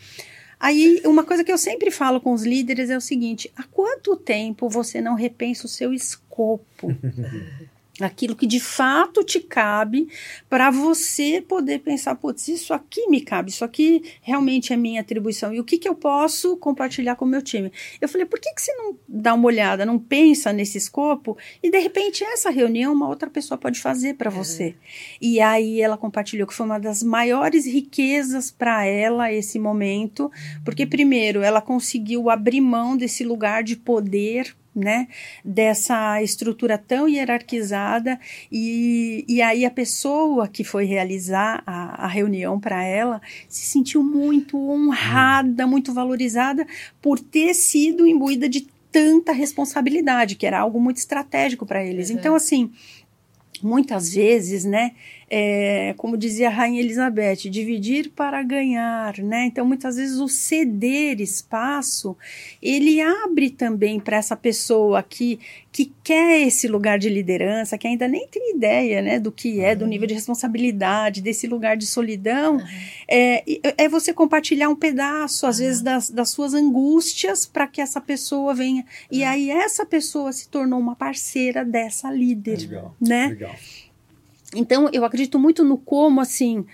[0.59, 4.15] Aí, uma coisa que eu sempre falo com os líderes é o seguinte: há quanto
[4.15, 6.87] tempo você não repensa o seu escopo?
[8.03, 10.07] aquilo que de fato te cabe
[10.49, 15.53] para você poder pensar, putz, isso aqui me cabe, isso aqui realmente é minha atribuição
[15.53, 17.71] e o que, que eu posso compartilhar com o meu time.
[17.99, 21.69] Eu falei, por que, que você não dá uma olhada, não pensa nesse escopo e
[21.69, 24.67] de repente essa reunião uma outra pessoa pode fazer para você.
[24.67, 24.73] Uhum.
[25.21, 30.31] E aí ela compartilhou que foi uma das maiores riquezas para ela esse momento,
[30.63, 35.07] porque primeiro ela conseguiu abrir mão desse lugar de poder né,
[35.43, 38.19] dessa estrutura tão hierarquizada
[38.51, 44.01] e, e aí a pessoa que foi realizar a, a reunião para ela se sentiu
[44.01, 46.65] muito honrada, muito valorizada
[47.01, 52.09] por ter sido imbuída de tanta responsabilidade, que era algo muito estratégico para eles.
[52.09, 52.17] Uhum.
[52.17, 52.71] Então, assim,
[53.63, 54.91] muitas vezes, né,
[55.33, 59.45] é, como dizia a Rainha Elizabeth, dividir para ganhar, né?
[59.45, 62.17] Então, muitas vezes o ceder espaço,
[62.61, 65.39] ele abre também para essa pessoa que,
[65.71, 69.73] que quer esse lugar de liderança, que ainda nem tem ideia, né, do que é,
[69.73, 72.67] do nível de responsabilidade, desse lugar de solidão, uhum.
[73.07, 73.43] é,
[73.77, 75.65] é você compartilhar um pedaço, às uhum.
[75.65, 78.81] vezes, das, das suas angústias para que essa pessoa venha.
[78.81, 79.17] Uhum.
[79.17, 83.27] E aí essa pessoa se tornou uma parceira dessa líder, legal, né?
[83.27, 83.55] Legal.
[84.55, 86.65] Então, eu acredito muito no como, assim,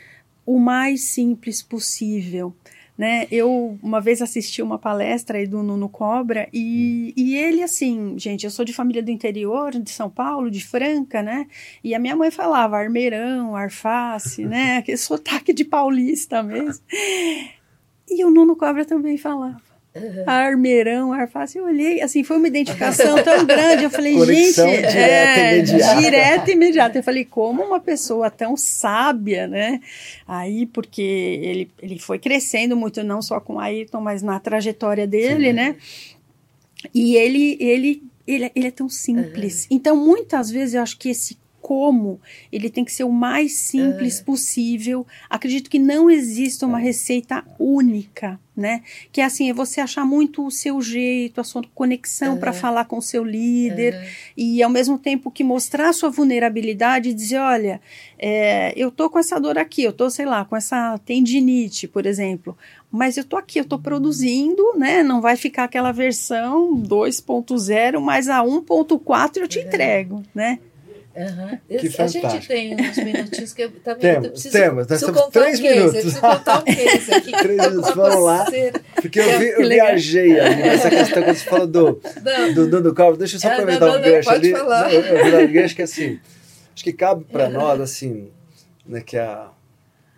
[0.46, 2.56] o mais simples possível.
[2.98, 3.28] Né?
[3.30, 8.44] Eu uma vez assisti uma palestra aí do Nuno Cobra e, e ele assim, gente,
[8.44, 11.46] eu sou de família do interior, de São Paulo, de Franca, né?
[11.84, 14.78] E a minha mãe falava armeirão, arface, né?
[14.82, 16.84] Aquele sotaque de paulista mesmo.
[18.10, 19.67] E o Nuno Cobra também falava.
[19.98, 20.24] Uhum.
[20.26, 24.98] Armeirão, Arface, eu olhei, assim, foi uma identificação tão grande, eu falei, Conexão gente, direta,
[24.98, 26.02] é, imediata.
[26.02, 26.98] direta imediata.
[27.00, 29.82] Eu falei, como uma pessoa tão sábia, né?
[30.28, 35.48] Aí, porque ele, ele foi crescendo muito, não só com Ayrton, mas na trajetória dele,
[35.48, 35.54] Sim.
[35.54, 35.76] né?
[36.94, 39.64] E ele, ele, ele, ele é tão simples.
[39.64, 39.78] Uhum.
[39.78, 41.38] Então, muitas vezes, eu acho que esse
[41.68, 45.06] como ele tem que ser o mais simples possível.
[45.30, 48.84] Acredito que não existe uma receita única, né?
[49.12, 52.40] Que é assim, é você achar muito o seu jeito, a sua conexão uhum.
[52.40, 54.10] para falar com o seu líder uhum.
[54.38, 57.82] e ao mesmo tempo que mostrar a sua vulnerabilidade e dizer, olha,
[58.18, 62.06] é, eu tô com essa dor aqui, eu tô, sei lá, com essa tendinite, por
[62.06, 62.58] exemplo,
[62.90, 65.04] mas eu tô aqui, eu tô produzindo, né?
[65.04, 70.60] Não vai ficar aquela versão 2.0, mas a 1.4 eu te entrego, né?
[71.18, 71.80] Uhum.
[71.80, 74.88] Que a gente tem uns minutinhos que eu também temos, eu preciso, temos.
[74.88, 75.96] Nós preciso três um case, minutos.
[75.96, 77.32] Eu preciso contar um case aqui.
[77.42, 78.46] três minutos, vamos lá.
[79.02, 82.02] Porque eu, vi, eu viajei ali nessa questão quando você falou do,
[82.54, 83.18] do, do, do Cobra.
[83.18, 84.52] Deixa eu só aproveitar o gancho ali.
[84.52, 84.84] Falar.
[84.84, 86.20] Não, eu, eu, gancho que assim,
[86.76, 88.30] acho que cabe para nós, assim,
[88.86, 89.50] né, que a,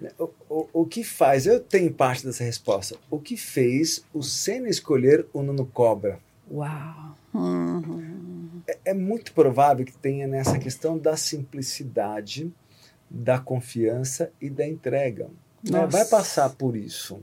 [0.02, 4.22] né, o, o, o que faz, eu tenho parte dessa resposta, o que fez o
[4.22, 6.20] Senna escolher o Nuno Cobra?
[6.52, 7.19] Uau!
[7.34, 8.20] Uhum
[8.70, 12.52] é, é muito provável que tenha nessa questão da simplicidade,
[13.10, 15.30] da confiança e da entrega.
[15.64, 15.86] Né?
[15.88, 17.22] Vai passar por isso.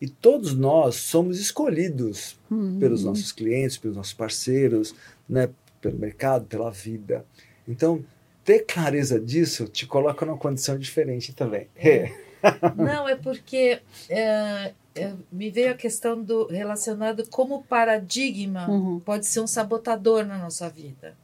[0.00, 2.78] E todos nós somos escolhidos uhum.
[2.78, 4.94] pelos nossos clientes, pelos nossos parceiros,
[5.26, 5.48] né?
[5.80, 7.24] pelo mercado, pela vida.
[7.66, 8.04] Então,
[8.44, 11.68] ter clareza disso te coloca numa condição diferente também.
[11.74, 12.12] É.
[12.76, 13.80] Não, é porque
[14.10, 14.74] é, é,
[15.30, 19.00] me veio a questão do relacionado como paradigma uhum.
[19.00, 21.16] pode ser um sabotador na nossa vida.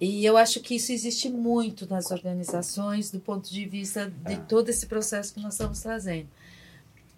[0.00, 4.36] E eu acho que isso existe muito nas organizações do ponto de vista de é.
[4.36, 6.28] todo esse processo que nós estamos trazendo.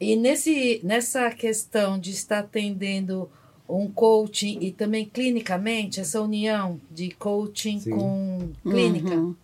[0.01, 3.31] E nesse, nessa questão de estar atendendo
[3.69, 7.91] um coaching e também clinicamente, essa união de coaching Sim.
[7.91, 9.35] com clínica, uhum.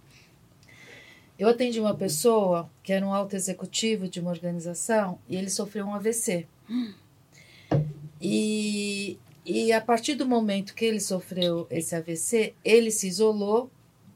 [1.39, 5.87] Eu atendi uma pessoa que era um alto executivo de uma organização e ele sofreu
[5.87, 6.49] um AVC.
[8.21, 9.17] E,
[9.47, 13.71] e a partir do momento que ele sofreu esse AVC, ele se isolou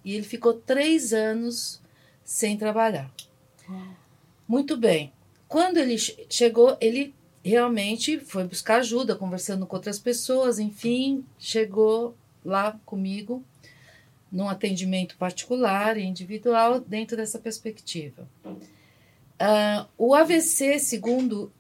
[0.04, 1.80] e ele ficou três anos
[2.24, 3.08] sem trabalhar.
[4.48, 5.12] Muito bem.
[5.46, 7.14] Quando ele chegou, ele
[7.44, 13.44] realmente foi buscar ajuda, conversando com outras pessoas, enfim, chegou lá comigo
[14.32, 18.26] num atendimento particular e individual dentro dessa perspectiva.
[18.44, 21.52] Uh, o AVC, segundo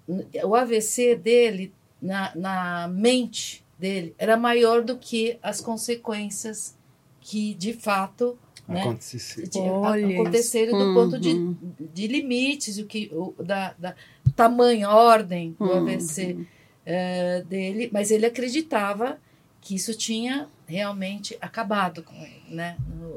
[0.44, 6.76] o AVC dele, na, na mente dele, era maior do que as consequências
[7.20, 10.94] que de fato né, aconteceram do uhum.
[10.94, 11.54] ponto de,
[11.92, 13.94] de limites, o que, o, da, da
[14.34, 15.88] tamanho, ordem do uhum.
[15.88, 16.46] AVC uh,
[16.86, 19.18] eh, dele, mas ele acreditava
[19.60, 22.76] que isso tinha realmente acabado com ele, né?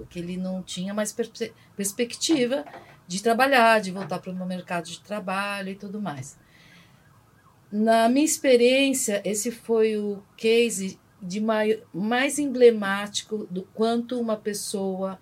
[0.10, 1.32] que ele não tinha mais pers
[1.76, 2.66] perspectiva
[3.08, 6.38] de trabalhar, de voltar para o mercado de trabalho e tudo mais.
[7.72, 15.20] Na minha experiência, esse foi o case de mai mais emblemático do quanto uma pessoa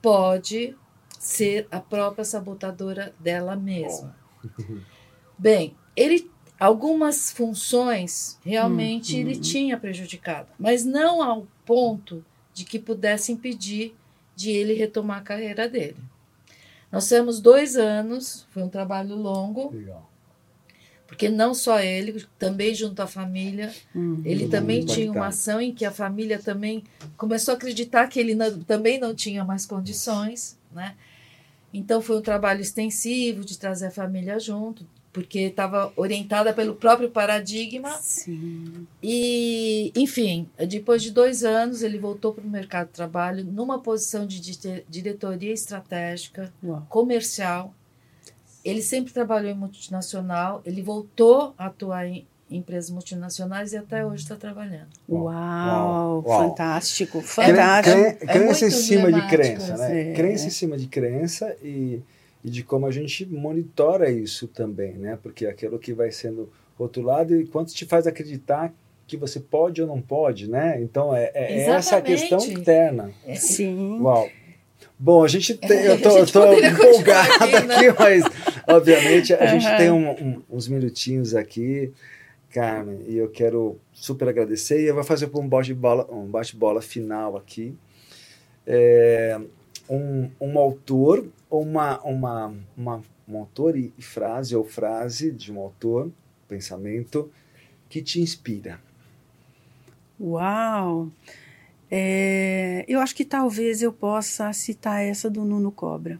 [0.00, 0.76] pode
[1.18, 4.14] ser a própria sabotadora dela mesma.
[5.38, 6.30] Bem, ele
[6.62, 9.40] algumas funções realmente hum, ele hum.
[9.40, 13.94] tinha prejudicado, mas não ao ponto de que pudesse impedir
[14.36, 15.96] de ele retomar a carreira dele.
[16.90, 19.74] Nós temos dois anos, foi um trabalho longo.
[19.74, 20.06] Legal.
[21.06, 25.74] Porque não só ele, também junto à família, uhum, ele também tinha uma ação em
[25.74, 26.84] que a família também
[27.16, 30.94] começou a acreditar que ele não, também não tinha mais condições, né?
[31.72, 37.10] Então foi um trabalho extensivo de trazer a família junto, porque estava orientada pelo próprio
[37.10, 37.90] paradigma.
[38.00, 38.86] Sim.
[39.02, 44.26] E, enfim, depois de dois anos, ele voltou para o mercado de trabalho numa posição
[44.26, 44.40] de
[44.88, 46.86] diretoria estratégica, Uau.
[46.88, 47.74] comercial.
[48.64, 54.22] Ele sempre trabalhou em multinacional, ele voltou a atuar em empresas multinacionais e até hoje
[54.22, 54.88] está trabalhando.
[55.08, 56.48] Uau, Uau, Uau.
[56.48, 57.96] fantástico, fantástico.
[57.96, 60.10] Cre, cre, crença é em cima de crença, né?
[60.10, 60.12] É.
[60.14, 62.00] Crença em cima de crença e
[62.44, 65.18] e de como a gente monitora isso também, né?
[65.22, 68.74] Porque é aquilo que vai sendo rotulado e quanto te faz acreditar
[69.06, 70.80] que você pode ou não pode, né?
[70.80, 73.12] Então é, é essa a questão interna.
[73.26, 74.00] É, sim.
[74.00, 74.28] Uau.
[74.98, 77.74] Bom, a gente tem, eu tô, eu tô empolgada aqui, né?
[77.76, 78.24] aqui, mas
[78.68, 79.48] obviamente a uhum.
[79.48, 81.92] gente tem um, um, uns minutinhos aqui,
[82.50, 86.80] Carmen, e eu quero super agradecer e eu vou fazer um bate-bola um bate -bola
[86.80, 87.74] final aqui.
[88.66, 89.40] É,
[89.88, 91.26] um, um autor
[91.60, 96.10] uma, uma, uma, um autor e frase ou frase de um autor,
[96.48, 97.30] pensamento,
[97.88, 98.80] que te inspira?
[100.18, 101.10] Uau!
[101.90, 106.18] É, eu acho que talvez eu possa citar essa do Nuno Cobra.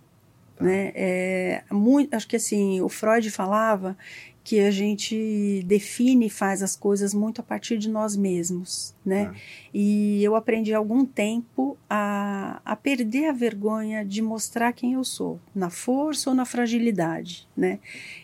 [0.57, 0.65] Tá.
[0.65, 0.93] Né?
[0.95, 3.97] É, muito, acho que assim, o Freud falava
[4.45, 9.31] que a gente define e faz as coisas muito a partir de nós mesmos, né?
[9.33, 9.39] Ah.
[9.73, 15.05] E eu aprendi há algum tempo a, a perder a vergonha de mostrar quem eu
[15.05, 17.79] sou, na força ou na fragilidade, né?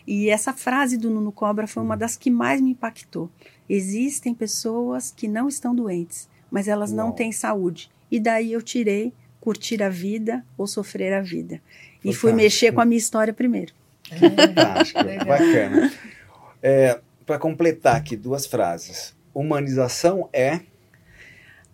[0.05, 1.99] E essa frase do Nuno Cobra foi uma uhum.
[1.99, 3.29] das que mais me impactou.
[3.69, 7.89] Existem pessoas que não estão doentes, mas elas não, não têm saúde.
[8.11, 11.61] E daí eu tirei curtir a vida ou sofrer a vida.
[12.03, 13.73] E fui mexer com a minha história primeiro.
[14.17, 15.91] Fantástico, bacana.
[16.61, 19.15] É, Para completar aqui duas frases.
[19.33, 20.61] Humanização é.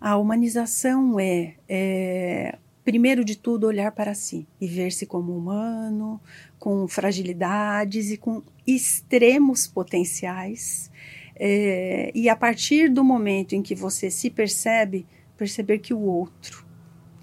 [0.00, 6.20] A humanização é, é, primeiro de tudo, olhar para si e ver-se como humano,
[6.58, 10.90] com fragilidades e com extremos potenciais.
[11.34, 15.06] É, e a partir do momento em que você se percebe,
[15.36, 16.65] perceber que o outro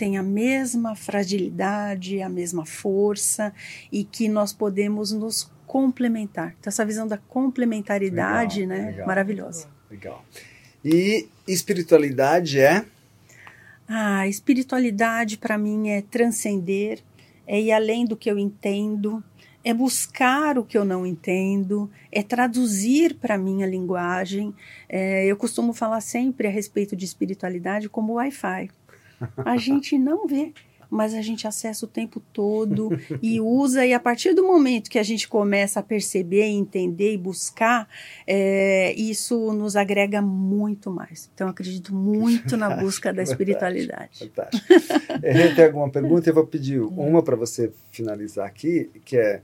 [0.04, 3.54] tem a mesma fragilidade, a mesma força
[3.90, 6.54] e que nós podemos nos complementar.
[6.60, 8.86] Então, essa visão da complementaridade, legal, né?
[8.88, 9.70] Legal, maravilhosa.
[9.90, 10.26] Legal.
[10.84, 12.86] E espiritualidade é?
[13.88, 17.00] Ah, espiritualidade para mim é transcender,
[17.48, 19.24] é ir além do que eu entendo,
[19.64, 24.54] é buscar o que eu não entendo, é traduzir para minha linguagem.
[24.90, 28.70] É, eu costumo falar sempre a respeito de espiritualidade como Wi-Fi.
[29.38, 30.54] A gente não vê,
[30.94, 32.90] mas a gente acessa o tempo todo
[33.22, 37.18] e usa, e a partir do momento que a gente começa a perceber, entender e
[37.18, 37.90] buscar,
[38.28, 41.30] é, isso nos agrega muito mais.
[41.34, 44.20] Então, acredito muito na busca da espiritualidade.
[44.20, 44.68] Fantástico.
[44.68, 45.56] fantástico.
[45.56, 46.30] tem alguma pergunta?
[46.30, 49.42] Eu vou pedir uma para você finalizar aqui, que é,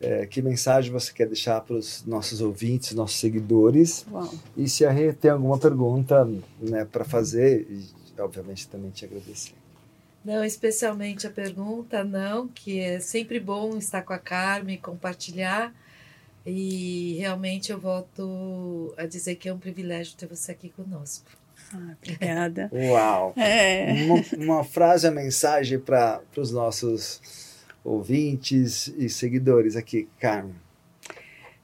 [0.00, 4.06] é, que mensagem você quer deixar para os nossos ouvintes, nossos seguidores?
[4.10, 4.32] Uau.
[4.56, 6.30] E se a Rê tem alguma pergunta
[6.60, 7.66] né, para fazer,
[8.20, 9.54] obviamente também te agradecer.
[10.24, 15.72] Não, especialmente a pergunta, não, que é sempre bom estar com a Carmen, compartilhar.
[16.44, 21.30] E realmente eu volto a dizer que é um privilégio ter você aqui conosco.
[21.72, 22.70] Ah, obrigada.
[22.72, 23.32] Uau!
[23.36, 23.92] É.
[24.04, 27.20] Uma, uma frase, a mensagem para os nossos
[27.84, 30.54] ouvintes e seguidores aqui, Carmen.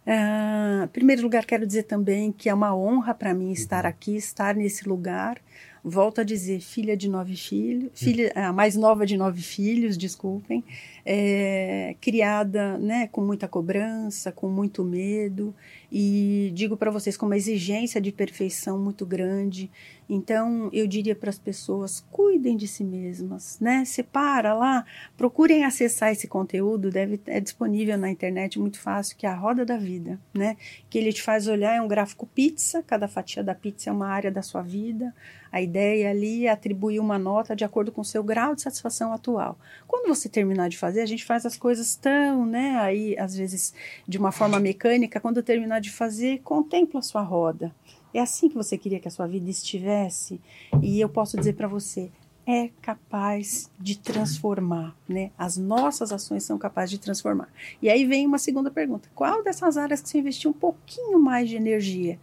[0.07, 3.91] Uh, em primeiro lugar, quero dizer também que é uma honra para mim estar uhum.
[3.91, 5.41] aqui, estar nesse lugar
[5.89, 10.65] volto a dizer, filha de nove filhos, filha, a mais nova de nove filhos, desculpem,
[11.05, 15.55] é, criada né, com muita cobrança, com muito medo,
[15.99, 19.71] e digo para vocês com uma exigência de perfeição muito grande.
[20.07, 23.83] Então, eu diria para as pessoas: cuidem de si mesmas, né?
[23.87, 24.85] Separa lá,
[25.17, 29.65] procurem acessar esse conteúdo, deve é disponível na internet muito fácil, que é a roda
[29.65, 30.59] da vida, né?
[30.91, 34.09] Que ele te faz olhar é um gráfico pizza, cada fatia da pizza é uma
[34.09, 35.15] área da sua vida.
[35.51, 39.13] A ideia ali é atribuir uma nota de acordo com o seu grau de satisfação
[39.13, 39.59] atual.
[39.87, 43.73] Quando você terminar de fazer, a gente faz as coisas tão, né, aí às vezes
[44.07, 47.75] de uma forma mecânica, quando terminar de fazer, contempla a sua roda.
[48.13, 50.41] É assim que você queria que a sua vida estivesse?
[50.83, 52.11] E eu posso dizer para você,
[52.47, 55.33] é capaz de transformar, né?
[55.37, 57.49] As nossas ações são capazes de transformar.
[57.83, 61.49] E aí vem uma segunda pergunta: qual dessas áreas que você investiu um pouquinho mais
[61.49, 62.19] de energia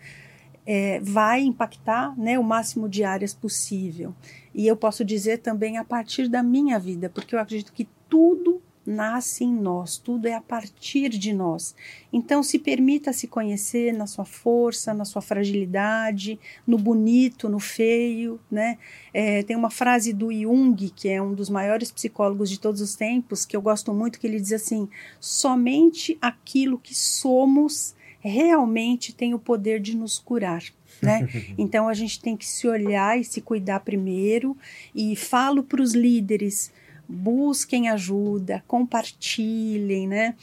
[0.66, 4.16] é, vai impactar né, o máximo de áreas possível.
[4.53, 8.61] E eu posso dizer também a partir da minha vida, porque eu acredito que tudo
[8.86, 11.76] nasce em nós, tudo é a partir de nós.
[12.12, 18.40] Então, se permita se conhecer na sua força, na sua fragilidade, no bonito, no feio,
[18.52, 18.78] né?
[19.14, 22.96] É, tem uma frase do Jung, que é um dos maiores psicólogos de todos os
[22.96, 29.34] tempos, que eu gosto muito, que ele diz assim: somente aquilo que somos realmente tem
[29.34, 30.64] o poder de nos curar.
[31.02, 31.28] Né?
[31.58, 34.56] Então a gente tem que se olhar e se cuidar primeiro.
[34.96, 36.72] E falo para os líderes:
[37.08, 40.36] busquem ajuda, compartilhem, né?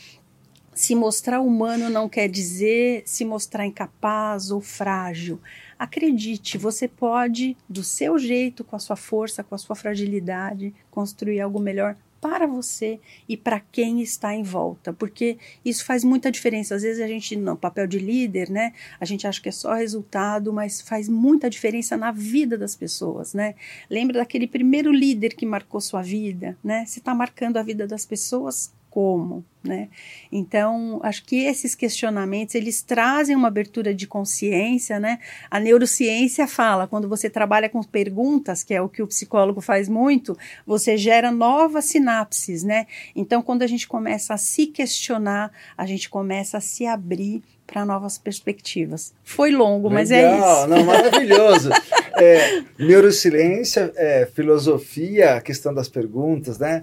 [0.75, 5.41] Se mostrar humano não quer dizer se mostrar incapaz ou frágil.
[5.79, 11.41] Acredite, você pode, do seu jeito, com a sua força, com a sua fragilidade, construir
[11.41, 16.75] algo melhor para você e para quem está em volta, porque isso faz muita diferença.
[16.75, 19.75] Às vezes a gente, no papel de líder, né, a gente acha que é só
[19.75, 23.55] resultado, mas faz muita diferença na vida das pessoas, né?
[23.89, 26.85] Lembra daquele primeiro líder que marcou sua vida, né?
[26.87, 29.89] Você está marcando a vida das pessoas como, né?
[30.33, 35.21] Então, acho que esses questionamentos, eles trazem uma abertura de consciência, né?
[35.49, 39.89] A neurociência fala, quando você trabalha com perguntas, que é o que o psicólogo faz
[39.89, 40.37] muito,
[40.67, 42.87] você gera novas sinapses, né?
[43.15, 47.85] Então, quando a gente começa a se questionar, a gente começa a se abrir para
[47.85, 49.15] novas perspectivas.
[49.23, 50.67] Foi longo, Legal, mas é isso.
[50.67, 51.71] Não, maravilhoso.
[52.19, 56.83] é, neurociência, é, filosofia, a questão das perguntas, né?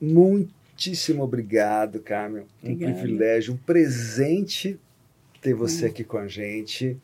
[0.00, 2.44] Muito muitíssimo obrigado, Carmen.
[2.62, 2.92] Um Obrigada.
[2.92, 4.78] privilégio, um presente
[5.40, 5.88] ter você hum.
[5.88, 6.98] aqui com a gente.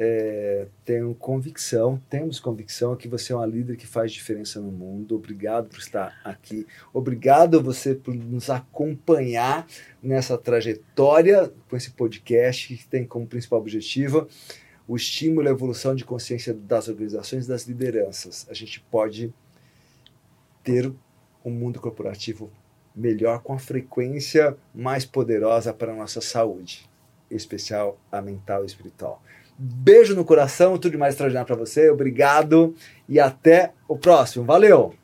[0.00, 5.16] É, tenho convicção, temos convicção que você é uma líder que faz diferença no mundo.
[5.16, 6.66] Obrigado por estar aqui.
[6.92, 9.66] Obrigado a você por nos acompanhar
[10.00, 14.28] nessa trajetória com esse podcast que tem como principal objetivo
[14.86, 18.46] o estímulo e a evolução de consciência das organizações e das lideranças.
[18.48, 19.34] A gente pode
[20.62, 20.90] ter
[21.44, 22.50] um mundo corporativo
[22.94, 26.88] melhor com a frequência mais poderosa para a nossa saúde,
[27.30, 29.22] em especial a mental e espiritual.
[29.58, 31.90] Beijo no coração, tudo de mais extraordinário para você.
[31.90, 32.74] Obrigado
[33.08, 34.44] e até o próximo.
[34.44, 34.94] Valeu!